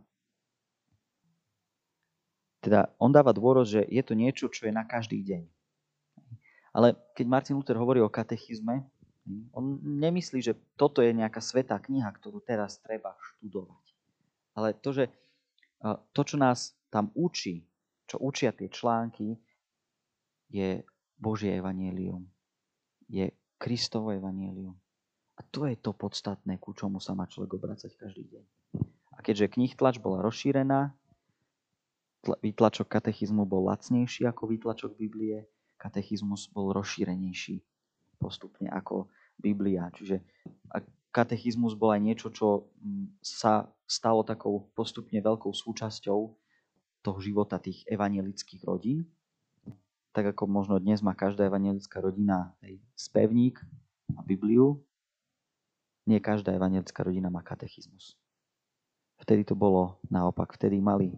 Teda 2.63 2.91
on 2.99 3.11
dáva 3.11 3.35
dôraz, 3.35 3.71
že 3.71 3.83
je 3.87 4.03
to 4.03 4.15
niečo, 4.15 4.47
čo 4.51 4.67
je 4.67 4.73
na 4.75 4.87
každý 4.87 5.23
deň. 5.23 5.43
Ale 6.73 6.95
keď 7.13 7.27
Martin 7.27 7.59
Luther 7.59 7.77
hovorí 7.77 8.01
o 8.01 8.11
katechizme, 8.11 8.87
on 9.55 9.79
nemyslí, 9.83 10.43
že 10.43 10.59
toto 10.75 10.99
je 10.99 11.15
nejaká 11.15 11.39
svetá 11.39 11.79
kniha, 11.79 12.11
ktorú 12.11 12.43
teraz 12.43 12.83
treba 12.83 13.15
študovať. 13.19 13.85
Ale 14.59 14.75
to, 14.79 14.91
že 14.91 15.05
to, 16.11 16.23
čo 16.27 16.37
nás 16.39 16.75
tam 16.91 17.11
učí, 17.15 17.67
čo 18.07 18.19
učia 18.19 18.51
tie 18.51 18.71
články, 18.71 19.39
je 20.51 20.83
Božie 21.19 21.55
evanielium. 21.55 22.27
Je 23.07 23.31
Kristovo 23.63 24.11
evanielium. 24.11 24.75
A 25.39 25.47
to 25.47 25.71
je 25.71 25.79
to 25.79 25.95
podstatné, 25.95 26.59
ku 26.59 26.75
čomu 26.75 26.99
sa 26.99 27.15
má 27.15 27.31
človek 27.31 27.63
obracať 27.63 27.95
každý 27.95 28.27
deň. 28.27 28.45
A 29.15 29.23
keďže 29.23 29.55
knih 29.55 29.79
tlač 29.79 30.03
bola 30.03 30.19
rozšírená, 30.19 30.91
výtlačok 32.43 32.91
katechizmu 32.91 33.47
bol 33.47 33.71
lacnejší 33.71 34.27
ako 34.27 34.51
výtlačok 34.51 34.99
Biblie, 34.99 35.47
katechizmus 35.79 36.51
bol 36.51 36.75
rozšírenejší 36.75 37.63
postupne 38.19 38.67
ako 38.67 39.07
Biblia. 39.39 39.91
Čiže 39.95 40.27
katechizmus 41.15 41.79
bol 41.79 41.95
aj 41.95 42.03
niečo, 42.03 42.29
čo 42.35 42.67
mm, 42.83 43.23
sa 43.23 43.71
stalo 43.87 44.27
takou 44.27 44.71
postupne 44.75 45.23
veľkou 45.23 45.55
súčasťou 45.55 46.21
toho 47.03 47.19
života 47.19 47.63
tých 47.63 47.87
evanielických 47.87 48.63
rodín. 48.67 49.07
Tak 50.13 50.37
ako 50.37 50.45
možno 50.45 50.77
dnes 50.77 51.01
má 51.01 51.17
každá 51.17 51.49
evanielická 51.49 52.01
rodina 52.05 52.53
aj 52.61 52.77
spevník 52.93 53.65
a 54.13 54.21
Bibliu, 54.21 54.85
nie 56.05 56.21
každá 56.21 56.53
evanielická 56.53 57.01
rodina 57.01 57.33
má 57.33 57.41
katechizmus. 57.41 58.21
Vtedy 59.23 59.47
to 59.47 59.55
bolo 59.55 60.03
naopak. 60.11 60.53
Vtedy 60.59 60.83
mali 60.83 61.15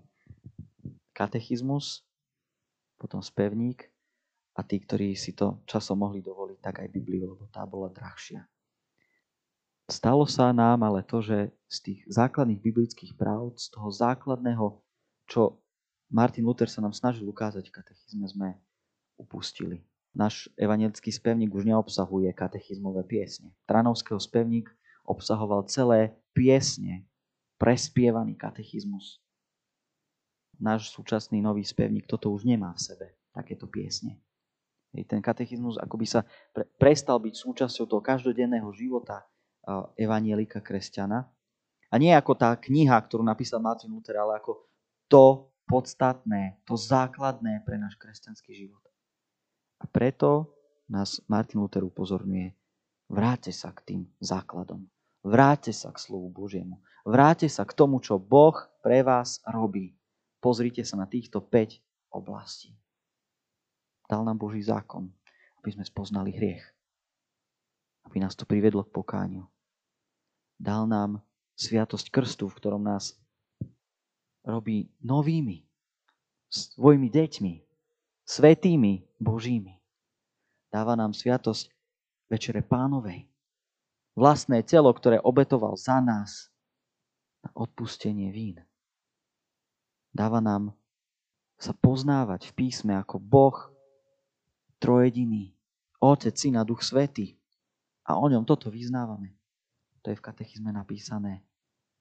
katechizmus, 1.16 2.04
potom 3.00 3.24
spevník 3.24 3.88
a 4.54 4.62
tí, 4.62 4.78
ktorí 4.78 5.16
si 5.18 5.34
to 5.34 5.64
časom 5.66 6.04
mohli 6.04 6.22
dovoliť, 6.22 6.58
tak 6.60 6.74
aj 6.84 6.92
Bibliu, 6.92 7.34
lebo 7.34 7.50
tá 7.50 7.66
bola 7.66 7.90
drahšia. 7.90 8.46
Stalo 9.90 10.24
sa 10.24 10.48
nám 10.54 10.80
ale 10.86 11.04
to, 11.04 11.20
že 11.20 11.52
z 11.68 11.78
tých 11.80 12.00
základných 12.08 12.60
biblických 12.62 13.12
práv, 13.18 13.52
z 13.58 13.68
toho 13.74 13.92
základného, 13.92 14.80
čo 15.28 15.60
Martin 16.08 16.46
Luther 16.46 16.70
sa 16.70 16.80
nám 16.80 16.96
snažil 16.96 17.26
ukázať 17.28 17.68
v 17.68 17.74
katechizme, 17.82 18.24
sme 18.30 18.48
upustili. 19.16 19.82
Náš 20.14 20.46
evangelický 20.54 21.10
spevník 21.10 21.50
už 21.50 21.66
neobsahuje 21.66 22.30
katechizmové 22.32 23.02
piesne. 23.02 23.50
Tranovského 23.66 24.22
spevník 24.22 24.70
obsahoval 25.02 25.66
celé 25.66 26.14
piesne, 26.30 27.02
prespievaný 27.58 28.38
katechizmus. 28.38 29.18
Náš 30.62 30.94
súčasný 30.94 31.42
nový 31.42 31.66
spevník 31.66 32.06
toto 32.06 32.30
už 32.30 32.46
nemá 32.46 32.70
v 32.78 32.94
sebe, 32.94 33.06
takéto 33.34 33.66
piesne. 33.66 34.22
Ten 34.94 35.18
katechizmus 35.18 35.74
akoby 35.82 36.06
sa 36.06 36.22
pre, 36.54 36.62
prestal 36.78 37.18
byť 37.18 37.34
súčasťou 37.34 37.90
toho 37.90 37.98
každodenného 37.98 38.70
života 38.70 39.26
evanielika 39.98 40.62
kresťana. 40.62 41.26
A 41.90 41.94
nie 41.98 42.14
ako 42.14 42.38
tá 42.38 42.54
kniha, 42.54 42.94
ktorú 43.02 43.26
napísal 43.26 43.58
Martin 43.58 43.90
Luther, 43.90 44.14
ale 44.22 44.38
ako 44.38 44.62
to 45.10 45.50
podstatné, 45.66 46.62
to 46.62 46.78
základné 46.78 47.66
pre 47.66 47.74
náš 47.74 47.98
kresťanský 47.98 48.54
život. 48.54 48.83
A 49.84 49.86
preto 49.92 50.48
nás 50.88 51.20
Martin 51.28 51.60
Luther 51.60 51.84
upozorňuje, 51.84 52.56
vráte 53.12 53.52
sa 53.52 53.68
k 53.76 53.84
tým 53.84 54.02
základom. 54.16 54.88
Vráte 55.20 55.76
sa 55.76 55.92
k 55.92 56.00
slovu 56.00 56.32
Božiemu. 56.32 56.80
Vráte 57.04 57.48
sa 57.52 57.68
k 57.68 57.76
tomu, 57.76 58.00
čo 58.00 58.16
Boh 58.16 58.56
pre 58.80 59.04
vás 59.04 59.44
robí. 59.44 59.92
Pozrite 60.40 60.84
sa 60.84 60.96
na 60.96 61.04
týchto 61.04 61.44
5 61.44 61.80
oblastí. 62.12 62.72
Dal 64.08 64.24
nám 64.24 64.40
Boží 64.40 64.60
zákon, 64.60 65.08
aby 65.60 65.68
sme 65.72 65.84
spoznali 65.84 66.32
hriech. 66.32 66.64
Aby 68.04 68.20
nás 68.20 68.36
to 68.36 68.44
privedlo 68.44 68.84
k 68.84 68.92
pokániu. 68.92 69.48
Dal 70.60 70.84
nám 70.84 71.24
sviatosť 71.56 72.12
krstu, 72.12 72.52
v 72.52 72.56
ktorom 72.60 72.84
nás 72.84 73.16
robí 74.44 74.92
novými, 75.00 75.64
svojimi 76.52 77.08
deťmi, 77.08 77.54
svetými 78.28 78.92
Božími. 79.24 79.80
Dáva 80.68 80.92
nám 80.92 81.16
sviatosť 81.16 81.72
Večere 82.28 82.60
Pánovej. 82.60 83.24
Vlastné 84.12 84.60
telo, 84.62 84.92
ktoré 84.92 85.18
obetoval 85.18 85.74
za 85.80 85.98
nás 85.98 86.52
na 87.42 87.50
odpustenie 87.56 88.30
vín. 88.30 88.60
Dáva 90.14 90.38
nám 90.38 90.76
sa 91.58 91.74
poznávať 91.74 92.52
v 92.52 92.52
písme 92.54 92.94
ako 92.94 93.18
Boh 93.18 93.56
trojediný, 94.78 95.56
Otec, 95.98 96.36
Syn 96.36 96.60
a 96.60 96.62
Duch 96.62 96.84
Svetý. 96.84 97.34
A 98.04 98.20
o 98.20 98.26
ňom 98.28 98.44
toto 98.44 98.68
vyznávame. 98.68 99.34
To 100.04 100.12
je 100.12 100.20
v 100.20 100.24
katechizme 100.28 100.68
napísané. 100.68 101.40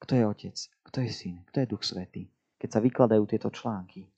Kto 0.04 0.20
je 0.20 0.24
Otec? 0.28 0.58
Kto 0.84 0.98
je 1.00 1.10
Syn? 1.10 1.36
Kto 1.48 1.64
je 1.64 1.72
Duch 1.72 1.84
Svetý? 1.88 2.28
Keď 2.60 2.70
sa 2.70 2.84
vykladajú 2.84 3.24
tieto 3.26 3.48
články. 3.50 4.13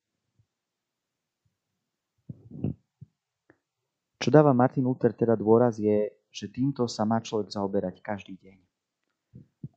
Čo 4.26 4.34
dáva 4.34 4.58
Martin 4.58 4.90
Luther 4.90 5.14
teda 5.14 5.38
dôraz 5.38 5.78
je, 5.78 6.10
že 6.34 6.50
týmto 6.50 6.90
sa 6.90 7.06
má 7.06 7.22
človek 7.22 7.54
zaoberať 7.54 8.02
každý 8.02 8.34
deň. 8.42 8.58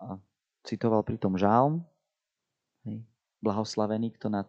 A 0.01 0.17
citoval 0.65 1.05
pritom 1.05 1.37
žálm, 1.37 1.85
hej, 2.89 3.05
blahoslavený, 3.45 4.17
kto 4.17 4.33
nad 4.33 4.49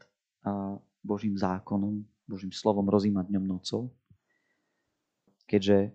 Božím 1.03 1.35
zákonom, 1.35 1.99
Božím 2.23 2.55
slovom 2.55 2.88
rozíma 2.88 3.27
dňom 3.27 3.43
nocou 3.43 3.91
keďže 5.49 5.89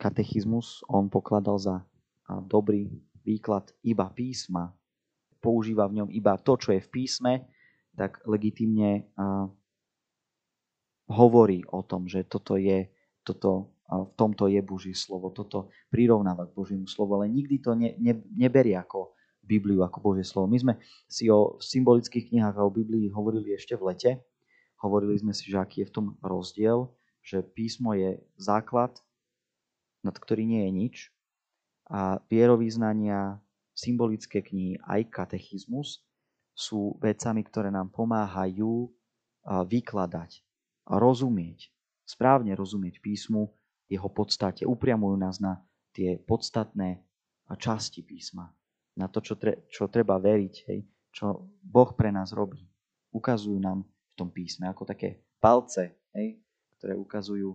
katechizmus 0.00 0.80
on 0.88 1.12
pokladal 1.12 1.60
za 1.60 1.84
dobrý 2.48 2.88
výklad 3.20 3.76
iba 3.84 4.08
písma, 4.08 4.72
používa 5.44 5.84
v 5.92 6.00
ňom 6.00 6.08
iba 6.08 6.40
to, 6.40 6.56
čo 6.56 6.72
je 6.72 6.80
v 6.80 6.88
písme, 6.88 7.32
tak 7.92 8.24
legitimne 8.24 9.04
hovorí 11.06 11.62
o 11.70 11.82
tom, 11.86 12.10
že 12.10 12.26
toto 12.26 12.58
je, 12.58 12.90
toto, 13.22 13.70
v 13.86 14.10
tomto 14.18 14.50
je 14.50 14.60
Božie 14.62 14.94
slovo, 14.94 15.30
toto 15.30 15.70
prirovnáva 15.90 16.50
k 16.50 16.56
Božiemu 16.56 16.86
slovu, 16.90 17.18
ale 17.18 17.30
nikdy 17.30 17.62
to 17.62 17.78
ne, 17.78 17.94
ne, 17.98 18.18
neberie 18.34 18.74
ako 18.74 19.14
Bibliu, 19.46 19.86
ako 19.86 20.02
Božie 20.02 20.26
slovo. 20.26 20.50
My 20.50 20.58
sme 20.58 20.74
si 21.06 21.30
o 21.30 21.54
symbolických 21.62 22.34
knihách 22.34 22.56
a 22.58 22.66
o 22.66 22.74
Biblii 22.74 23.06
hovorili 23.14 23.54
ešte 23.54 23.78
v 23.78 23.94
lete. 23.94 24.10
Hovorili 24.82 25.14
sme 25.16 25.30
si, 25.30 25.46
že 25.46 25.62
aký 25.62 25.86
je 25.86 25.88
v 25.88 25.94
tom 25.94 26.06
rozdiel 26.18 26.90
že 27.26 27.42
písmo 27.42 27.90
je 27.98 28.22
základ, 28.38 28.94
nad 30.06 30.14
ktorý 30.14 30.46
nie 30.46 30.62
je 30.62 30.72
nič 30.72 30.96
a 31.90 32.22
vierovýznania, 32.30 33.42
symbolické 33.74 34.46
knihy, 34.46 34.78
aj 34.86 35.10
katechizmus 35.10 36.06
sú 36.54 36.94
vecami, 37.02 37.42
ktoré 37.42 37.74
nám 37.74 37.90
pomáhajú 37.90 38.94
vykladať, 39.44 40.45
rozumieť, 40.86 41.68
správne 42.06 42.54
rozumieť 42.54 43.02
písmu, 43.02 43.50
jeho 43.86 44.08
podstate, 44.10 44.66
upriamujú 44.66 45.16
nás 45.18 45.38
na 45.42 45.62
tie 45.94 46.18
podstatné 46.18 47.02
časti 47.54 48.02
písma, 48.02 48.50
na 48.98 49.06
to, 49.06 49.22
čo, 49.22 49.38
tre, 49.38 49.66
čo 49.70 49.86
treba 49.86 50.18
veriť, 50.18 50.54
hej, 50.70 50.80
čo 51.14 51.46
Boh 51.62 51.90
pre 51.94 52.10
nás 52.10 52.34
robí. 52.34 52.66
Ukazujú 53.14 53.58
nám 53.58 53.86
v 53.86 54.14
tom 54.18 54.28
písme 54.30 54.66
ako 54.66 54.82
také 54.86 55.22
palce, 55.38 55.94
hej, 56.14 56.38
ktoré 56.78 56.98
ukazujú 56.98 57.54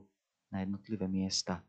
na 0.51 0.63
jednotlivé 0.63 1.07
miesta. 1.07 1.59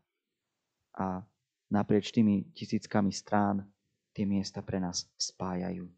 A 0.95 1.23
naprieč 1.71 2.13
tými 2.13 2.53
tisíckami 2.53 3.11
strán 3.11 3.65
tie 4.13 4.23
miesta 4.27 4.61
pre 4.61 4.77
nás 4.77 5.09
spájajú. 5.17 5.89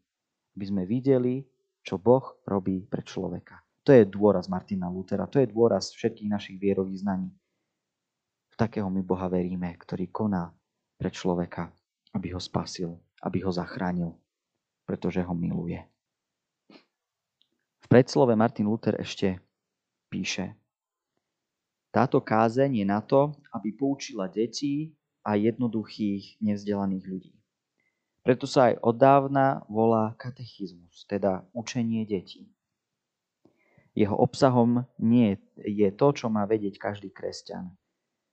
Aby 0.56 0.64
sme 0.64 0.82
videli, 0.88 1.44
čo 1.84 2.00
Boh 2.00 2.40
robí 2.48 2.82
pre 2.88 3.04
človeka. 3.04 3.65
To 3.86 3.94
je 3.94 4.02
dôraz 4.02 4.50
Martina 4.50 4.90
Lutera, 4.90 5.30
to 5.30 5.38
je 5.38 5.46
dôraz 5.46 5.94
všetkých 5.94 6.26
našich 6.26 6.58
vierovýznaní. 6.58 7.30
V 8.50 8.54
takého 8.58 8.90
my 8.90 8.98
Boha 8.98 9.30
veríme, 9.30 9.70
ktorý 9.78 10.10
koná 10.10 10.50
pre 10.98 11.06
človeka, 11.14 11.70
aby 12.10 12.34
ho 12.34 12.42
spasil, 12.42 12.98
aby 13.22 13.46
ho 13.46 13.52
zachránil, 13.54 14.10
pretože 14.82 15.22
ho 15.22 15.30
miluje. 15.38 15.78
V 17.78 17.86
predslove 17.86 18.34
Martin 18.34 18.66
Luther 18.66 18.98
ešte 18.98 19.38
píše, 20.10 20.58
táto 21.94 22.18
kázeň 22.18 22.82
je 22.82 22.86
na 22.90 22.98
to, 22.98 23.38
aby 23.54 23.70
poučila 23.70 24.26
deti 24.26 24.90
a 25.22 25.38
jednoduchých, 25.38 26.42
nevzdelaných 26.42 27.04
ľudí. 27.06 27.34
Preto 28.26 28.50
sa 28.50 28.74
aj 28.74 28.82
od 28.82 28.96
dávna 28.98 29.62
volá 29.70 30.10
katechizmus, 30.18 31.06
teda 31.06 31.46
učenie 31.54 32.02
detí. 32.02 32.50
Jeho 33.96 34.12
obsahom 34.12 34.84
nie 35.00 35.40
je 35.56 35.88
to, 35.88 36.12
čo 36.12 36.28
má 36.28 36.44
vedieť 36.44 36.76
každý 36.76 37.08
kresťan. 37.08 37.72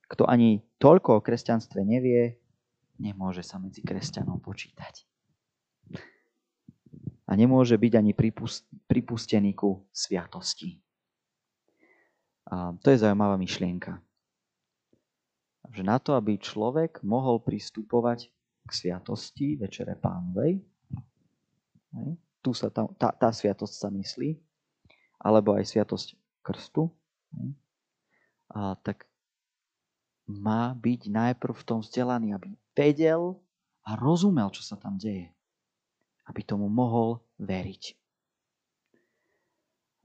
Kto 0.04 0.28
ani 0.28 0.60
toľko 0.76 1.18
o 1.18 1.24
kresťanstve 1.24 1.80
nevie, 1.80 2.36
nemôže 3.00 3.40
sa 3.40 3.56
medzi 3.56 3.80
kresťanov 3.80 4.44
počítať. 4.44 5.08
A 7.24 7.32
nemôže 7.32 7.80
byť 7.80 7.92
ani 7.96 8.12
pripustený 8.84 9.56
ku 9.56 9.88
sviatosti. 9.88 10.84
A 12.52 12.76
to 12.76 12.92
je 12.92 13.00
zaujímavá 13.00 13.40
myšlienka. 13.40 13.96
Že 15.72 15.82
na 15.88 15.96
to, 15.96 16.12
aby 16.12 16.36
človek 16.36 17.00
mohol 17.00 17.40
pristupovať 17.40 18.28
k 18.68 18.70
sviatosti 18.70 19.56
Večere 19.56 19.96
Pánovej, 19.96 20.60
tu 22.44 22.52
sa 22.52 22.68
tá, 22.68 22.84
tá, 23.00 23.08
tá 23.16 23.32
sviatosť 23.32 23.74
sa 23.74 23.88
myslí, 23.88 24.36
alebo 25.24 25.56
aj 25.56 25.64
sviatosť 25.72 26.12
krstu, 26.44 26.92
a 28.52 28.76
tak 28.84 29.08
má 30.28 30.76
byť 30.76 31.10
najprv 31.10 31.54
v 31.56 31.66
tom 31.66 31.80
vzdelaný, 31.80 32.36
aby 32.36 32.54
vedel 32.76 33.40
a 33.82 33.96
rozumel, 33.98 34.52
čo 34.54 34.62
sa 34.62 34.76
tam 34.78 35.00
deje. 35.00 35.32
Aby 36.24 36.40
tomu 36.46 36.70
mohol 36.70 37.20
veriť. 37.36 37.82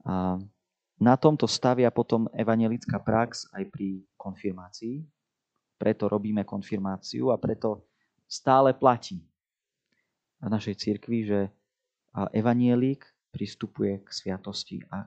A 0.04 0.40
na 1.00 1.14
tomto 1.16 1.48
stavia 1.48 1.88
potom 1.88 2.28
evangelická 2.36 3.00
prax 3.00 3.48
aj 3.56 3.70
pri 3.72 4.04
konfirmácii. 4.20 5.00
Preto 5.80 6.12
robíme 6.12 6.44
konfirmáciu 6.44 7.32
a 7.32 7.40
preto 7.40 7.88
stále 8.28 8.76
platí 8.76 9.24
v 10.40 10.48
našej 10.48 10.76
cirkvi, 10.76 11.18
že 11.24 11.40
evanielik 12.36 13.06
pristupuje 13.30 14.02
k 14.02 14.08
sviatosti 14.10 14.82
a 14.90 15.06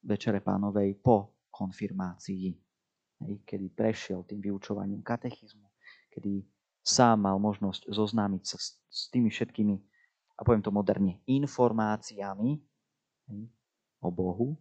Večere 0.00 0.40
pánovej 0.40 0.96
po 1.04 1.44
konfirmácii 1.52 2.70
kedy 3.44 3.66
prešiel 3.76 4.24
tým 4.24 4.40
vyučovaním 4.40 5.04
katechizmu, 5.04 5.68
kedy 6.08 6.44
sám 6.80 7.28
mal 7.28 7.36
možnosť 7.36 7.92
zoznámiť 7.92 8.42
sa 8.44 8.56
s, 8.56 9.12
tými 9.12 9.28
všetkými, 9.28 9.76
a 10.34 10.40
poviem 10.40 10.64
to 10.64 10.72
moderne, 10.72 11.20
informáciami 11.28 12.56
o 14.00 14.08
Bohu 14.08 14.56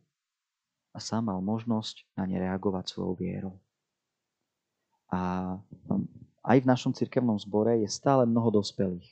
a 0.91 0.99
sám 0.99 1.31
mal 1.31 1.39
možnosť 1.39 2.03
na 2.19 2.27
ne 2.27 2.35
reagovať 2.35 2.91
svojou 2.91 3.15
vierou. 3.15 3.55
A 5.09 5.55
aj 6.43 6.57
v 6.61 6.69
našom 6.69 6.91
cirkevnom 6.91 7.39
zbore 7.39 7.79
je 7.79 7.89
stále 7.89 8.27
mnoho 8.27 8.61
dospelých, 8.61 9.07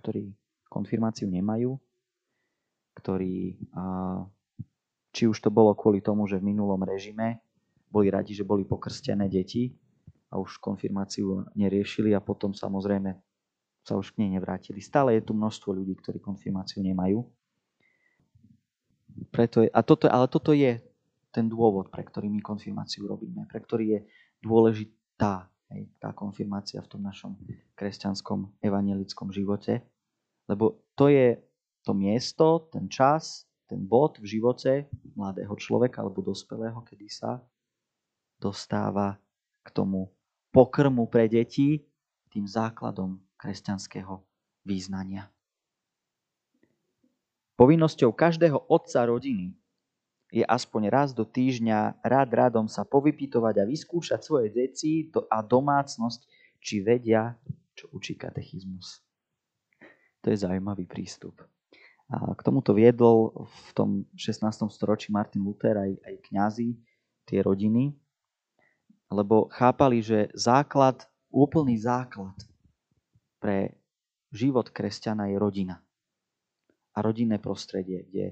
ktorí 0.00 0.32
konfirmáciu 0.72 1.28
nemajú, 1.28 1.76
ktorí, 2.98 3.54
či 5.14 5.22
už 5.30 5.38
to 5.38 5.54
bolo 5.54 5.72
kvôli 5.78 6.02
tomu, 6.02 6.26
že 6.26 6.42
v 6.42 6.50
minulom 6.50 6.82
režime 6.82 7.38
boli 7.88 8.10
radi, 8.10 8.34
že 8.34 8.44
boli 8.44 8.66
pokrstené 8.66 9.30
deti 9.30 9.72
a 10.28 10.36
už 10.36 10.60
konfirmáciu 10.60 11.48
neriešili 11.56 12.12
a 12.12 12.20
potom 12.20 12.52
samozrejme 12.52 13.16
sa 13.86 13.96
už 13.96 14.12
k 14.12 14.20
nej 14.20 14.36
nevrátili. 14.36 14.84
Stále 14.84 15.16
je 15.16 15.24
tu 15.24 15.32
množstvo 15.32 15.72
ľudí, 15.72 15.96
ktorí 15.96 16.20
konfirmáciu 16.20 16.84
nemajú. 16.84 17.24
Preto 19.32 19.64
je, 19.64 19.72
a 19.72 19.80
toto, 19.80 20.04
ale 20.12 20.28
toto 20.28 20.52
je 20.52 20.76
ten 21.32 21.48
dôvod, 21.48 21.88
pre 21.88 22.04
ktorý 22.04 22.28
my 22.28 22.44
konfirmáciu 22.44 23.08
robíme, 23.08 23.48
pre 23.48 23.64
ktorý 23.64 23.84
je 23.96 24.00
dôležitá 24.44 25.48
hej, 25.72 25.88
tá 25.96 26.12
konfirmácia 26.12 26.84
v 26.84 26.90
tom 26.92 27.00
našom 27.00 27.40
kresťanskom 27.72 28.60
evangelickom 28.60 29.32
živote. 29.32 29.80
Lebo 30.44 30.84
to 30.92 31.08
je 31.08 31.40
to 31.82 31.92
miesto, 31.94 32.68
ten 32.72 32.88
čas, 32.90 33.48
ten 33.68 33.84
bod 33.84 34.16
v 34.18 34.38
živote 34.38 34.88
mladého 35.12 35.52
človeka 35.54 36.00
alebo 36.00 36.24
dospelého, 36.24 36.80
kedy 36.82 37.06
sa 37.12 37.42
dostáva 38.40 39.20
k 39.66 39.68
tomu 39.74 40.08
pokrmu 40.54 41.04
pre 41.10 41.28
deti, 41.28 41.84
tým 42.32 42.48
základom 42.48 43.20
kresťanského 43.36 44.24
význania. 44.64 45.28
Povinnosťou 47.58 48.14
každého 48.14 48.70
otca 48.70 49.02
rodiny 49.02 49.50
je 50.30 50.44
aspoň 50.44 50.92
raz 50.92 51.10
do 51.16 51.24
týždňa 51.24 52.04
rád 52.04 52.28
radom 52.30 52.68
sa 52.68 52.84
povypitovať 52.84 53.54
a 53.58 53.68
vyskúšať 53.68 54.20
svoje 54.22 54.52
deti 54.52 55.08
a 55.32 55.40
domácnosť, 55.40 56.20
či 56.60 56.84
vedia, 56.84 57.34
čo 57.72 57.88
učí 57.90 58.14
katechizmus. 58.14 59.00
To 60.22 60.30
je 60.30 60.36
zaujímavý 60.36 60.84
prístup. 60.84 61.40
A 62.08 62.32
k 62.32 62.40
tomuto 62.40 62.72
viedol 62.72 63.36
v 63.44 63.70
tom 63.76 63.88
16. 64.16 64.48
storočí 64.72 65.12
Martin 65.12 65.44
Luther 65.44 65.76
aj, 65.76 65.92
aj 66.00 66.14
kňazi, 66.32 66.70
tie 67.28 67.44
rodiny, 67.44 67.92
lebo 69.12 69.52
chápali, 69.52 70.00
že 70.00 70.32
základ, 70.32 71.04
úplný 71.28 71.76
základ 71.76 72.32
pre 73.36 73.76
život 74.32 74.72
kresťana 74.72 75.28
je 75.32 75.36
rodina. 75.36 75.76
A 76.96 77.04
rodinné 77.04 77.36
prostredie, 77.36 78.08
kde, 78.08 78.26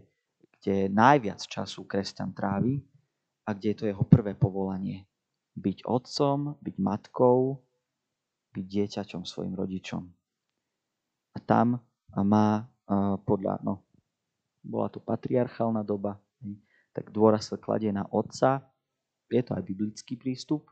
kde 0.57 0.77
najviac 0.89 1.45
času 1.45 1.85
kresťan 1.85 2.33
trávi 2.33 2.81
a 3.45 3.53
kde 3.53 3.69
je 3.73 3.77
to 3.77 3.85
jeho 3.93 4.05
prvé 4.09 4.33
povolanie. 4.33 5.05
Byť 5.57 5.85
otcom, 5.85 6.57
byť 6.61 6.77
matkou, 6.81 7.61
byť 8.57 8.65
dieťaťom 8.65 9.23
svojim 9.25 9.53
rodičom. 9.53 10.03
A 11.37 11.39
tam 11.45 11.81
má 12.17 12.65
podľa, 13.27 13.61
no, 13.67 13.83
bola 14.63 14.91
to 14.91 15.03
patriarchálna 15.03 15.83
doba, 15.83 16.19
tak 16.95 17.11
dôraz 17.13 17.51
sa 17.51 17.61
kladie 17.61 17.91
na 17.91 18.07
otca, 18.09 18.65
je 19.27 19.43
to 19.43 19.59
aj 19.59 19.63
biblický 19.67 20.15
prístup, 20.15 20.71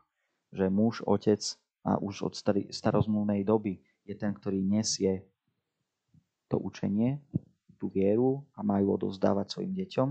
že 0.51 0.71
muž, 0.71 1.03
otec 1.03 1.43
a 1.85 1.99
už 1.99 2.31
od 2.31 2.33
starozmluvnej 2.71 3.43
doby 3.43 3.83
je 4.07 4.15
ten, 4.15 4.31
ktorý 4.31 4.63
nesie 4.63 5.27
to 6.47 6.57
učenie, 6.57 7.19
tú 7.75 7.91
vieru 7.91 8.47
a 8.55 8.63
majú 8.63 8.95
odozdávať 8.95 9.51
svojim 9.51 9.73
deťom, 9.75 10.09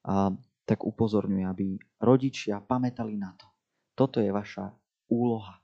a 0.00 0.32
tak 0.64 0.86
upozorňuje, 0.86 1.44
aby 1.44 1.66
rodičia 2.00 2.62
pamätali 2.62 3.16
na 3.16 3.34
to. 3.34 3.48
Toto 3.96 4.22
je 4.22 4.30
vaša 4.32 4.72
úloha. 5.10 5.58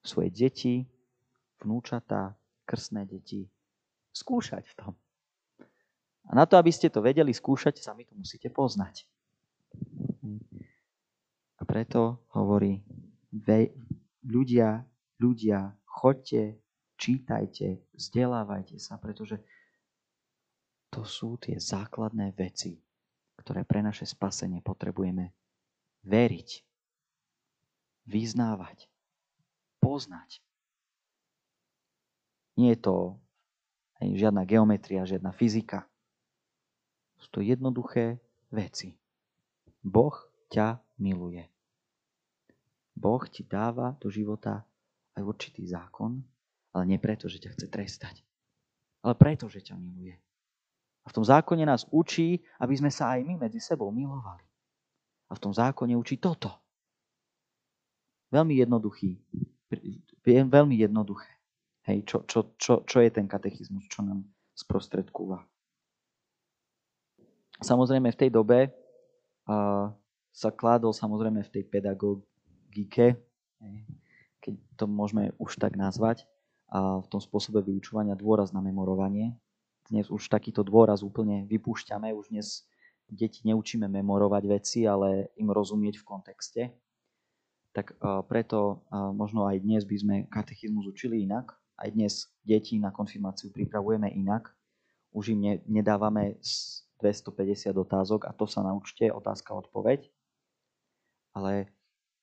Svoje 0.00 0.32
deti, 0.32 0.88
vnúčatá, 1.62 2.34
krsné 2.64 3.06
deti, 3.06 3.48
skúšať 4.12 4.64
v 4.66 4.74
tom. 4.74 4.92
A 6.28 6.36
na 6.36 6.44
to, 6.46 6.54
aby 6.60 6.70
ste 6.70 6.92
to 6.92 7.02
vedeli 7.02 7.34
skúšať, 7.34 7.80
sami 7.80 8.06
to 8.06 8.14
musíte 8.14 8.50
poznať. 8.52 9.08
A 11.60 11.62
preto 11.66 12.24
hovorí, 12.32 12.80
ľudia, 14.24 14.84
ľudia, 15.18 15.74
chodte, 15.84 16.60
čítajte, 17.00 17.84
vzdelávajte 17.96 18.76
sa, 18.78 19.00
pretože 19.00 19.40
to 20.90 21.06
sú 21.06 21.38
tie 21.38 21.56
základné 21.56 22.34
veci, 22.34 22.76
ktoré 23.40 23.64
pre 23.64 23.80
naše 23.80 24.04
spasenie 24.04 24.60
potrebujeme 24.60 25.32
veriť, 26.04 26.48
vyznávať, 28.10 28.88
poznať. 29.80 30.42
Nie 32.60 32.76
je 32.76 32.84
to 32.84 32.96
žiadna 34.04 34.44
geometria, 34.44 35.08
žiadna 35.08 35.32
fyzika. 35.32 35.88
Sú 37.16 37.32
to 37.32 37.40
jednoduché 37.40 38.20
veci. 38.52 38.92
Boh 39.80 40.12
ťa 40.52 40.76
miluje. 41.00 41.48
Boh 42.92 43.24
ti 43.32 43.48
dáva 43.48 43.96
do 43.96 44.12
života 44.12 44.60
aj 45.16 45.24
určitý 45.24 45.64
zákon, 45.64 46.20
ale 46.76 46.84
nie 46.84 47.00
preto, 47.00 47.32
že 47.32 47.40
ťa 47.40 47.56
chce 47.56 47.66
trestať, 47.72 48.20
ale 49.00 49.16
preto, 49.16 49.48
že 49.48 49.64
ťa 49.64 49.80
miluje. 49.80 50.20
A 51.00 51.06
v 51.08 51.16
tom 51.16 51.24
zákone 51.24 51.64
nás 51.64 51.88
učí, 51.88 52.44
aby 52.60 52.76
sme 52.76 52.92
sa 52.92 53.16
aj 53.16 53.24
my 53.24 53.40
medzi 53.40 53.56
sebou 53.56 53.88
milovali. 53.88 54.44
A 55.32 55.36
v 55.38 55.40
tom 55.40 55.56
zákone 55.56 55.96
učí 55.96 56.20
toto. 56.20 56.52
Veľmi 58.28 58.60
jednoduchý. 58.60 59.16
Veľmi 60.28 60.76
jednoduché. 60.76 61.39
Hej, 61.88 62.04
čo, 62.04 62.16
čo, 62.28 62.54
čo, 62.60 62.84
čo 62.84 62.98
je 63.00 63.10
ten 63.12 63.24
katechizmus, 63.24 63.88
čo 63.88 64.04
nám 64.04 64.24
sprostredkúva. 64.52 65.40
Samozrejme 67.60 68.12
v 68.12 68.20
tej 68.20 68.30
dobe 68.32 68.68
uh, 68.68 69.88
sa 70.32 70.50
kládol 70.52 70.96
samozrejme 70.96 71.44
v 71.44 71.52
tej 71.52 71.64
pedagogike, 71.68 73.20
keď 74.40 74.54
to 74.80 74.84
môžeme 74.88 75.36
už 75.36 75.60
tak 75.60 75.76
nazvať, 75.76 76.24
a 76.70 77.02
v 77.02 77.06
tom 77.10 77.18
spôsobe 77.18 77.60
vyučovania 77.66 78.14
dôraz 78.14 78.54
na 78.54 78.62
memorovanie. 78.62 79.34
Dnes 79.90 80.06
už 80.06 80.30
takýto 80.30 80.62
dôraz 80.62 81.02
úplne 81.02 81.44
vypúšťame, 81.50 82.14
už 82.14 82.30
dnes 82.30 82.62
deti 83.10 83.42
neučíme 83.42 83.90
memorovať 83.90 84.42
veci, 84.46 84.86
ale 84.86 85.34
im 85.34 85.50
rozumieť 85.50 85.98
v 85.98 86.06
kontexte. 86.06 86.62
Tak 87.74 87.98
preto 88.30 88.86
možno 88.94 89.50
aj 89.50 89.58
dnes 89.66 89.82
by 89.82 89.96
sme 89.98 90.16
katechizmus 90.30 90.86
učili 90.86 91.26
inak. 91.26 91.59
Aj 91.80 91.88
dnes 91.88 92.28
deti 92.44 92.76
na 92.76 92.92
konfirmáciu 92.92 93.48
pripravujeme 93.48 94.12
inak. 94.12 94.52
Už 95.16 95.32
im 95.32 95.64
nedávame 95.64 96.36
250 97.00 97.72
otázok 97.72 98.28
a 98.28 98.36
to 98.36 98.44
sa 98.44 98.60
naučte, 98.60 99.08
otázka, 99.08 99.56
odpoveď. 99.56 100.12
Ale 101.32 101.72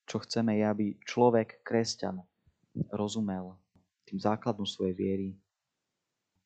čo 0.06 0.22
chceme 0.22 0.62
je, 0.62 0.66
aby 0.70 0.86
človek, 1.02 1.66
kresťan, 1.66 2.22
rozumel 2.94 3.58
tým 4.06 4.22
základom 4.22 4.70
svojej 4.70 4.94
viery, 4.94 5.30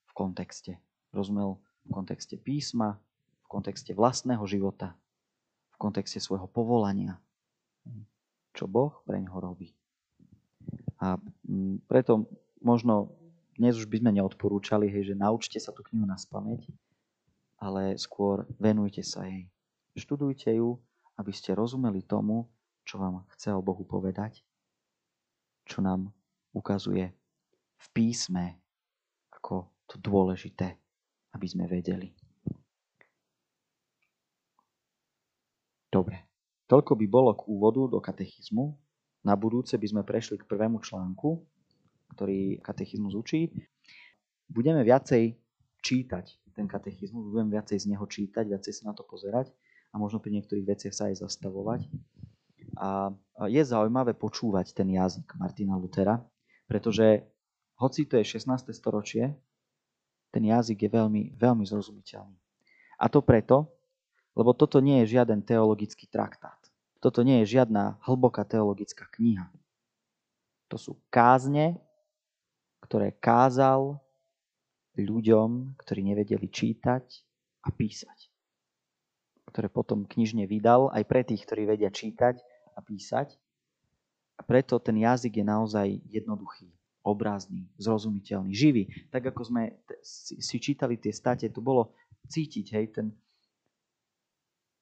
v 0.07 0.11
kontexte. 0.15 0.79
Rozumel 1.11 1.59
v 1.87 1.89
kontexte 1.91 2.39
písma, 2.39 2.95
v 3.43 3.47
kontexte 3.51 3.91
vlastného 3.91 4.43
života, 4.47 4.95
v 5.71 5.77
kontexte 5.79 6.23
svojho 6.23 6.47
povolania. 6.47 7.19
Čo 8.55 8.67
Boh 8.71 9.03
pre 9.03 9.19
ňoho 9.19 9.39
robí. 9.39 9.71
A 10.99 11.15
preto 11.87 12.27
možno 12.61 13.13
dnes 13.57 13.77
už 13.77 13.89
by 13.89 14.01
sme 14.01 14.11
neodporúčali, 14.15 14.87
hej, 14.87 15.13
že 15.13 15.15
naučte 15.17 15.59
sa 15.59 15.75
tú 15.75 15.83
knihu 15.85 16.07
na 16.07 16.15
spameť, 16.15 16.71
ale 17.61 17.99
skôr 17.99 18.47
venujte 18.57 19.03
sa 19.05 19.27
jej. 19.27 19.49
Študujte 19.93 20.55
ju, 20.55 20.79
aby 21.19 21.31
ste 21.35 21.53
rozumeli 21.53 22.01
tomu, 22.05 22.47
čo 22.87 22.97
vám 22.97 23.27
chce 23.35 23.53
o 23.53 23.61
Bohu 23.61 23.85
povedať, 23.85 24.41
čo 25.67 25.83
nám 25.83 26.09
ukazuje 26.55 27.13
v 27.77 27.87
písme 27.93 28.61
ako 29.41 29.73
to 29.89 29.97
dôležité, 29.97 30.77
aby 31.33 31.47
sme 31.49 31.65
vedeli. 31.65 32.13
Dobre, 35.91 36.23
toľko 36.71 36.95
by 36.95 37.05
bolo 37.11 37.35
k 37.35 37.51
úvodu 37.51 37.83
do 37.91 37.99
katechizmu. 37.99 38.79
Na 39.27 39.35
budúce 39.35 39.75
by 39.75 39.87
sme 39.91 40.01
prešli 40.07 40.39
k 40.39 40.47
prvému 40.47 40.79
článku, 40.79 41.43
ktorý 42.11 42.59
katechizmus 42.59 43.15
učí. 43.15 43.49
Budeme 44.51 44.83
viacej 44.83 45.39
čítať 45.81 46.25
ten 46.51 46.67
katechizmus, 46.67 47.31
budeme 47.31 47.55
viacej 47.55 47.77
z 47.79 47.85
neho 47.95 48.03
čítať, 48.03 48.43
viacej 48.43 48.73
sa 48.75 48.91
na 48.91 48.93
to 48.93 49.07
pozerať 49.07 49.49
a 49.91 49.99
možno 49.99 50.19
pri 50.19 50.35
niektorých 50.39 50.67
veciach 50.67 50.93
sa 50.93 51.07
aj 51.07 51.23
zastavovať. 51.23 51.87
A 52.75 53.11
je 53.47 53.61
zaujímavé 53.63 54.15
počúvať 54.15 54.75
ten 54.75 54.87
jazyk 54.91 55.35
Martina 55.39 55.75
Lutera, 55.79 56.19
pretože 56.67 57.23
hoci 57.79 58.05
to 58.05 58.19
je 58.19 58.25
16. 58.37 58.71
storočie, 58.75 59.35
ten 60.31 60.43
jazyk 60.47 60.87
je 60.87 60.89
veľmi, 60.91 61.21
veľmi 61.35 61.63
zrozumiteľný. 61.67 62.37
A 63.01 63.09
to 63.11 63.19
preto, 63.19 63.67
lebo 64.37 64.55
toto 64.55 64.79
nie 64.79 65.03
je 65.03 65.19
žiaden 65.19 65.43
teologický 65.43 66.07
traktát. 66.07 66.55
Toto 67.03 67.25
nie 67.25 67.43
je 67.43 67.59
žiadna 67.59 67.99
hlboká 68.05 68.45
teologická 68.47 69.09
kniha. 69.11 69.49
To 70.71 70.79
sú 70.79 70.95
kázne, 71.11 71.81
ktoré 72.91 73.15
kázal 73.15 74.03
ľuďom, 74.99 75.79
ktorí 75.79 76.03
nevedeli 76.03 76.51
čítať 76.51 77.07
a 77.63 77.71
písať. 77.71 78.27
Ktoré 79.47 79.71
potom 79.71 80.03
knižne 80.03 80.43
vydal 80.43 80.91
aj 80.91 81.07
pre 81.07 81.23
tých, 81.23 81.47
ktorí 81.47 81.71
vedia 81.71 81.87
čítať 81.87 82.43
a 82.75 82.83
písať. 82.83 83.39
A 84.35 84.43
preto 84.43 84.75
ten 84.83 84.99
jazyk 84.99 85.39
je 85.39 85.45
naozaj 85.47 85.87
jednoduchý 86.03 86.67
obrazný, 87.07 87.71
zrozumiteľný, 87.79 88.51
živý. 88.51 88.91
Tak 89.07 89.31
ako 89.31 89.47
sme 89.47 89.71
si 90.03 90.59
čítali 90.59 90.99
tie 90.99 91.15
state, 91.15 91.47
tu 91.47 91.63
bolo 91.63 91.95
cítiť 92.27 92.65
hej, 92.75 92.85
ten, 92.91 93.07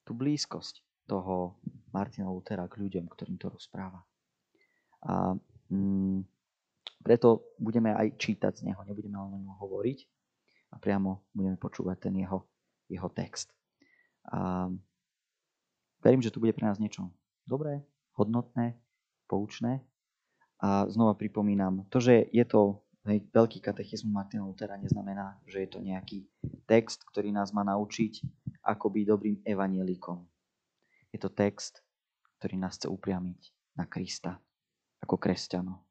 tú 0.02 0.18
blízkosť 0.18 1.06
toho 1.06 1.62
Martina 1.94 2.26
Lutera 2.26 2.66
k 2.66 2.74
ľuďom, 2.74 3.06
ktorým 3.06 3.38
to 3.38 3.54
rozpráva. 3.54 4.02
A 5.06 5.38
mm, 5.70 6.39
preto 7.00 7.56
budeme 7.56 7.92
aj 7.96 8.16
čítať 8.20 8.60
z 8.60 8.72
neho, 8.72 8.80
nebudeme 8.84 9.16
len 9.16 9.30
o 9.32 9.40
ňom 9.40 9.56
hovoriť 9.56 9.98
a 10.70 10.76
priamo 10.78 11.24
budeme 11.32 11.56
počúvať 11.56 11.96
ten 12.08 12.14
jeho, 12.20 12.44
jeho 12.86 13.08
text. 13.08 13.50
A 14.30 14.68
verím, 16.04 16.20
že 16.20 16.30
tu 16.30 16.38
bude 16.38 16.52
pre 16.52 16.68
nás 16.68 16.78
niečo 16.78 17.08
dobré, 17.48 17.82
hodnotné, 18.14 18.76
poučné 19.24 19.80
a 20.60 20.84
znova 20.92 21.16
pripomínam, 21.16 21.88
to, 21.88 22.04
že 22.04 22.28
je 22.30 22.44
to 22.44 22.84
hej, 23.08 23.24
veľký 23.32 23.64
katechizmus 23.64 24.12
Martina 24.12 24.44
Lutera, 24.44 24.76
neznamená, 24.76 25.40
že 25.48 25.64
je 25.64 25.68
to 25.72 25.80
nejaký 25.80 26.28
text, 26.68 27.02
ktorý 27.08 27.32
nás 27.32 27.50
má 27.50 27.64
naučiť, 27.64 28.20
ako 28.60 28.92
byť 28.92 29.04
dobrým 29.08 29.36
evanielikom. 29.42 30.20
Je 31.10 31.18
to 31.18 31.32
text, 31.32 31.80
ktorý 32.38 32.60
nás 32.60 32.76
chce 32.76 32.86
upriamiť 32.92 33.40
na 33.74 33.88
Krista 33.88 34.36
ako 35.00 35.16
kresťanov. 35.16 35.89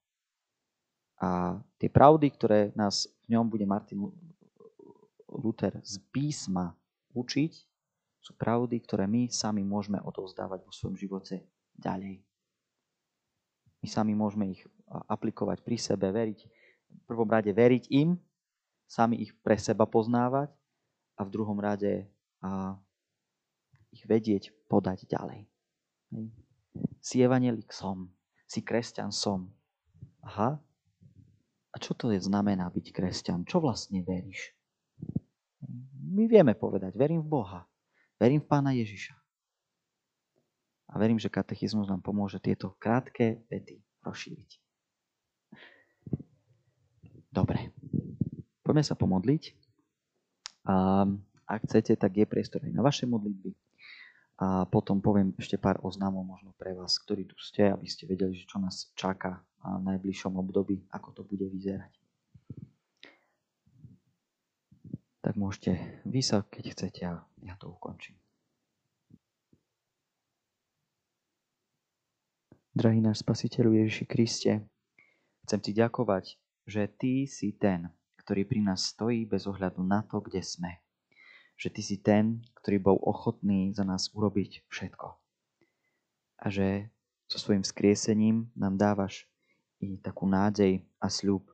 A 1.20 1.60
tie 1.76 1.92
pravdy, 1.92 2.32
ktoré 2.32 2.60
nás 2.80 3.12
v 3.28 3.36
ňom 3.36 3.52
bude 3.52 3.68
Martin 3.68 4.08
Luther 5.28 5.76
z 5.84 6.00
písma 6.10 6.72
učiť, 7.12 7.54
sú 8.20 8.32
pravdy, 8.36 8.80
ktoré 8.84 9.08
my 9.08 9.28
sami 9.32 9.64
môžeme 9.64 10.00
odovzdávať 10.04 10.64
vo 10.64 10.72
svojom 10.72 10.96
živote 10.96 11.44
ďalej. 11.76 12.24
My 13.80 13.88
sami 13.88 14.12
môžeme 14.16 14.52
ich 14.56 14.62
aplikovať 15.08 15.64
pri 15.64 15.78
sebe, 15.80 16.12
veriť. 16.12 16.40
V 16.90 17.04
prvom 17.08 17.30
rade 17.30 17.52
veriť 17.52 17.88
im, 17.96 18.20
sami 18.90 19.24
ich 19.24 19.32
pre 19.40 19.56
seba 19.56 19.88
poznávať 19.88 20.52
a 21.16 21.22
v 21.24 21.30
druhom 21.32 21.56
rade 21.60 22.08
a 22.44 22.76
ich 23.92 24.04
vedieť 24.04 24.52
podať 24.68 25.08
ďalej. 25.08 25.48
Si 27.00 27.24
evanelik 27.24 27.72
som, 27.72 28.12
si 28.50 28.60
kresťan 28.66 29.14
som. 29.14 29.48
Aha, 30.26 30.60
a 31.70 31.76
čo 31.78 31.94
to 31.94 32.10
je 32.10 32.20
znamená 32.20 32.66
byť 32.74 32.86
kresťan? 32.90 33.46
Čo 33.46 33.62
vlastne 33.62 34.02
veríš? 34.02 34.54
My 36.10 36.26
vieme 36.26 36.58
povedať, 36.58 36.98
verím 36.98 37.22
v 37.22 37.30
Boha, 37.30 37.62
verím 38.18 38.42
v 38.42 38.50
Pána 38.50 38.74
Ježiša. 38.74 39.14
A 40.90 40.98
verím, 40.98 41.22
že 41.22 41.30
katechizmus 41.30 41.86
nám 41.86 42.02
pomôže 42.02 42.42
tieto 42.42 42.74
krátke 42.82 43.46
vety 43.46 43.78
rozšíriť. 44.02 44.50
Dobre, 47.30 47.70
poďme 48.66 48.82
sa 48.82 48.98
pomodliť. 48.98 49.54
A 50.66 51.06
ak 51.46 51.60
chcete, 51.70 51.94
tak 51.94 52.18
je 52.18 52.26
priestor 52.26 52.66
aj 52.66 52.74
na 52.74 52.82
vaše 52.82 53.06
modlitby. 53.06 53.54
A 54.42 54.66
potom 54.66 54.98
poviem 54.98 55.38
ešte 55.38 55.62
pár 55.62 55.78
oznamov 55.86 56.26
možno 56.26 56.58
pre 56.58 56.74
vás, 56.74 56.98
ktorí 56.98 57.30
tu 57.30 57.38
ste, 57.38 57.70
aby 57.70 57.86
ste 57.86 58.10
vedeli, 58.10 58.34
čo 58.34 58.58
nás 58.58 58.90
čaká 58.98 59.46
v 59.64 59.84
najbližšom 59.84 60.40
období, 60.40 60.88
ako 60.92 61.10
to 61.12 61.22
bude 61.28 61.44
vyzerať. 61.52 61.92
Tak 65.20 65.36
môžete 65.36 65.76
vy 66.08 66.24
sa, 66.24 66.48
keď 66.48 66.66
chcete, 66.72 67.02
a 67.04 67.20
ja 67.44 67.56
to 67.60 67.70
ukončím. 67.70 68.16
Drahý 72.72 73.04
náš 73.04 73.20
Spasiteľu 73.28 73.76
Ježiši 73.84 74.06
Kriste, 74.08 74.64
chcem 75.44 75.60
Ti 75.60 75.72
ďakovať, 75.76 76.40
že 76.64 76.88
Ty 76.88 77.28
si 77.28 77.52
ten, 77.52 77.92
ktorý 78.24 78.48
pri 78.48 78.64
nás 78.64 78.96
stojí 78.96 79.28
bez 79.28 79.44
ohľadu 79.44 79.84
na 79.84 80.00
to, 80.08 80.24
kde 80.24 80.40
sme. 80.40 80.80
Že 81.60 81.68
Ty 81.76 81.82
si 81.84 81.98
ten, 82.00 82.26
ktorý 82.64 82.80
bol 82.80 82.98
ochotný 83.04 83.76
za 83.76 83.84
nás 83.84 84.08
urobiť 84.16 84.64
všetko. 84.72 85.08
A 86.40 86.46
že 86.48 86.88
so 87.28 87.36
svojím 87.36 87.68
skriesením 87.68 88.48
nám 88.56 88.80
dávaš 88.80 89.28
i 89.80 90.00
takú 90.00 90.28
nádej 90.28 90.84
a 91.00 91.08
sľub 91.08 91.48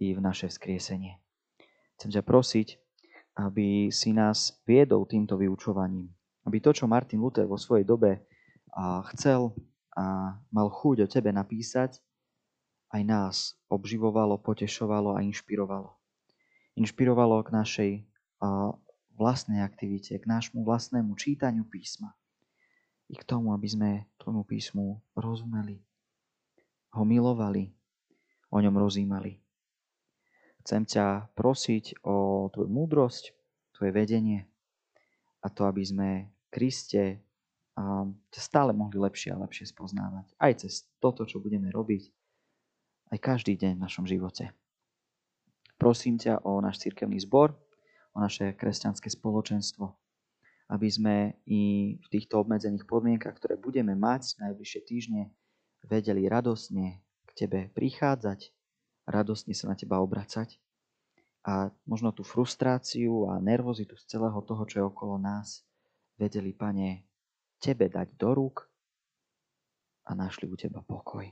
i 0.00 0.12
v 0.12 0.20
naše 0.20 0.48
vzkriesenie. 0.48 1.16
Chcem 1.96 2.10
ťa 2.12 2.22
prosiť, 2.24 2.68
aby 3.40 3.88
si 3.92 4.12
nás 4.12 4.56
viedol 4.64 5.04
týmto 5.08 5.36
vyučovaním. 5.36 6.08
Aby 6.44 6.60
to, 6.64 6.72
čo 6.72 6.88
Martin 6.88 7.20
Luther 7.20 7.44
vo 7.44 7.60
svojej 7.60 7.84
dobe 7.84 8.24
chcel 9.12 9.52
a 9.96 10.36
mal 10.54 10.68
chuť 10.72 11.04
o 11.04 11.10
tebe 11.10 11.32
napísať, 11.34 12.00
aj 12.90 13.02
nás 13.04 13.36
obživovalo, 13.68 14.40
potešovalo 14.40 15.14
a 15.14 15.22
inšpirovalo. 15.22 15.94
Inšpirovalo 16.80 17.44
k 17.44 17.50
našej 17.54 17.90
vlastnej 19.14 19.60
aktivite, 19.60 20.16
k 20.16 20.24
nášmu 20.24 20.64
vlastnému 20.64 21.12
čítaniu 21.20 21.68
písma. 21.68 22.16
I 23.10 23.18
k 23.18 23.26
tomu, 23.26 23.52
aby 23.52 23.68
sme 23.68 23.90
tomu 24.16 24.46
písmu 24.46 25.02
rozumeli, 25.12 25.82
ho 26.94 27.02
milovali, 27.06 27.70
o 28.50 28.58
ňom 28.58 28.74
rozímali. 28.74 29.38
Chcem 30.60 30.84
ťa 30.84 31.32
prosiť 31.38 32.04
o 32.04 32.48
tvoju 32.52 32.68
múdrosť, 32.68 33.32
tvoje 33.72 33.90
vedenie 33.96 34.44
a 35.40 35.48
to, 35.48 35.64
aby 35.64 35.80
sme 35.80 36.08
Kriste 36.50 37.22
a 37.78 38.04
stále 38.34 38.76
mohli 38.76 39.00
lepšie 39.00 39.32
a 39.32 39.40
lepšie 39.40 39.70
spoznávať. 39.70 40.34
Aj 40.36 40.52
cez 40.58 40.84
toto, 41.00 41.24
čo 41.24 41.40
budeme 41.40 41.72
robiť, 41.72 42.12
aj 43.14 43.18
každý 43.18 43.56
deň 43.56 43.78
v 43.78 43.84
našom 43.86 44.04
živote. 44.04 44.52
Prosím 45.80 46.20
ťa 46.20 46.44
o 46.44 46.60
náš 46.60 46.82
cirkevný 46.84 47.16
zbor, 47.24 47.56
o 48.12 48.18
naše 48.20 48.52
kresťanské 48.52 49.08
spoločenstvo, 49.08 49.88
aby 50.70 50.88
sme 50.92 51.40
i 51.48 51.96
v 51.96 52.06
týchto 52.12 52.42
obmedzených 52.44 52.84
podmienkach, 52.84 53.38
ktoré 53.40 53.56
budeme 53.56 53.96
mať 53.96 54.36
najbližšie 54.44 54.80
týždne, 54.84 55.32
vedeli 55.86 56.26
radosne 56.26 57.00
k 57.28 57.30
Tebe 57.46 57.70
prichádzať, 57.72 58.52
radosne 59.08 59.54
sa 59.54 59.70
na 59.70 59.76
Teba 59.76 60.00
obracať 60.00 60.60
a 61.46 61.72
možno 61.88 62.12
tú 62.12 62.20
frustráciu 62.20 63.32
a 63.32 63.40
nervozitu 63.40 63.96
z 63.96 64.04
celého 64.16 64.40
toho, 64.44 64.62
čo 64.68 64.76
je 64.80 64.84
okolo 64.84 65.16
nás, 65.16 65.64
vedeli, 66.20 66.52
Pane, 66.52 67.08
tebe 67.60 67.92
dať 67.92 68.16
do 68.16 68.30
rúk 68.32 68.64
a 70.08 70.16
našli 70.16 70.48
u 70.48 70.56
teba 70.56 70.80
pokoj. 70.80 71.28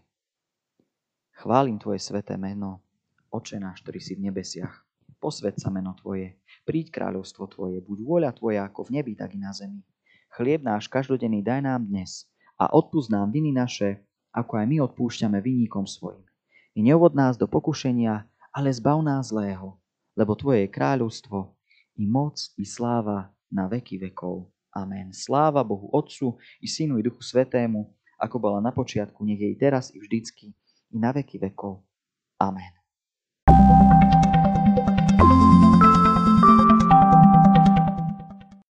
Chválim 1.32 1.80
tvoje 1.80 2.01
sveté 2.05 2.36
meno, 2.36 2.84
Oče 3.28 3.61
náš, 3.61 3.84
ktorý 3.84 4.01
si 4.01 4.16
v 4.16 4.32
nebesiach. 4.32 4.72
posved 5.20 5.61
sa 5.61 5.68
meno 5.68 5.92
Tvoje, 5.99 6.40
príď 6.64 6.94
kráľovstvo 6.94 7.44
Tvoje, 7.53 7.84
buď 7.84 7.99
vôľa 8.07 8.30
Tvoja 8.32 8.64
ako 8.64 8.88
v 8.88 9.01
nebi, 9.01 9.12
tak 9.12 9.36
i 9.36 9.38
na 9.40 9.53
zemi. 9.53 9.84
Chlieb 10.32 10.64
náš 10.64 10.88
každodenný 10.88 11.44
daj 11.44 11.61
nám 11.61 11.84
dnes 11.84 12.24
a 12.57 12.72
odpúsť 12.72 13.12
nám 13.12 13.28
viny 13.28 13.53
naše, 13.53 14.08
ako 14.33 14.61
aj 14.61 14.66
my 14.68 14.76
odpúšťame 14.85 15.39
vinníkom 15.41 15.85
svojim. 15.89 16.24
I 16.76 16.85
neuvod 16.85 17.16
nás 17.16 17.35
do 17.35 17.51
pokušenia, 17.51 18.29
ale 18.55 18.68
zbav 18.70 19.03
nás 19.03 19.35
zlého, 19.35 19.76
lebo 20.14 20.35
Tvoje 20.39 20.66
je 20.66 20.74
kráľovstvo, 20.74 21.55
i 21.99 22.07
moc, 22.07 22.39
i 22.55 22.62
sláva 22.62 23.35
na 23.51 23.66
veky 23.66 23.99
vekov. 23.99 24.47
Amen. 24.70 25.11
Sláva 25.11 25.66
Bohu 25.66 25.91
Otcu, 25.91 26.39
i 26.62 26.70
Synu, 26.70 27.01
i 27.01 27.03
Duchu 27.03 27.24
Svetému, 27.24 27.91
ako 28.14 28.37
bola 28.39 28.62
na 28.62 28.70
počiatku, 28.70 29.26
nech 29.26 29.43
jej 29.43 29.55
teraz 29.59 29.91
i 29.91 29.99
vždycky, 29.99 30.55
i 30.95 30.97
na 30.99 31.11
veky 31.11 31.43
vekov. 31.43 31.83
Amen. 32.39 32.78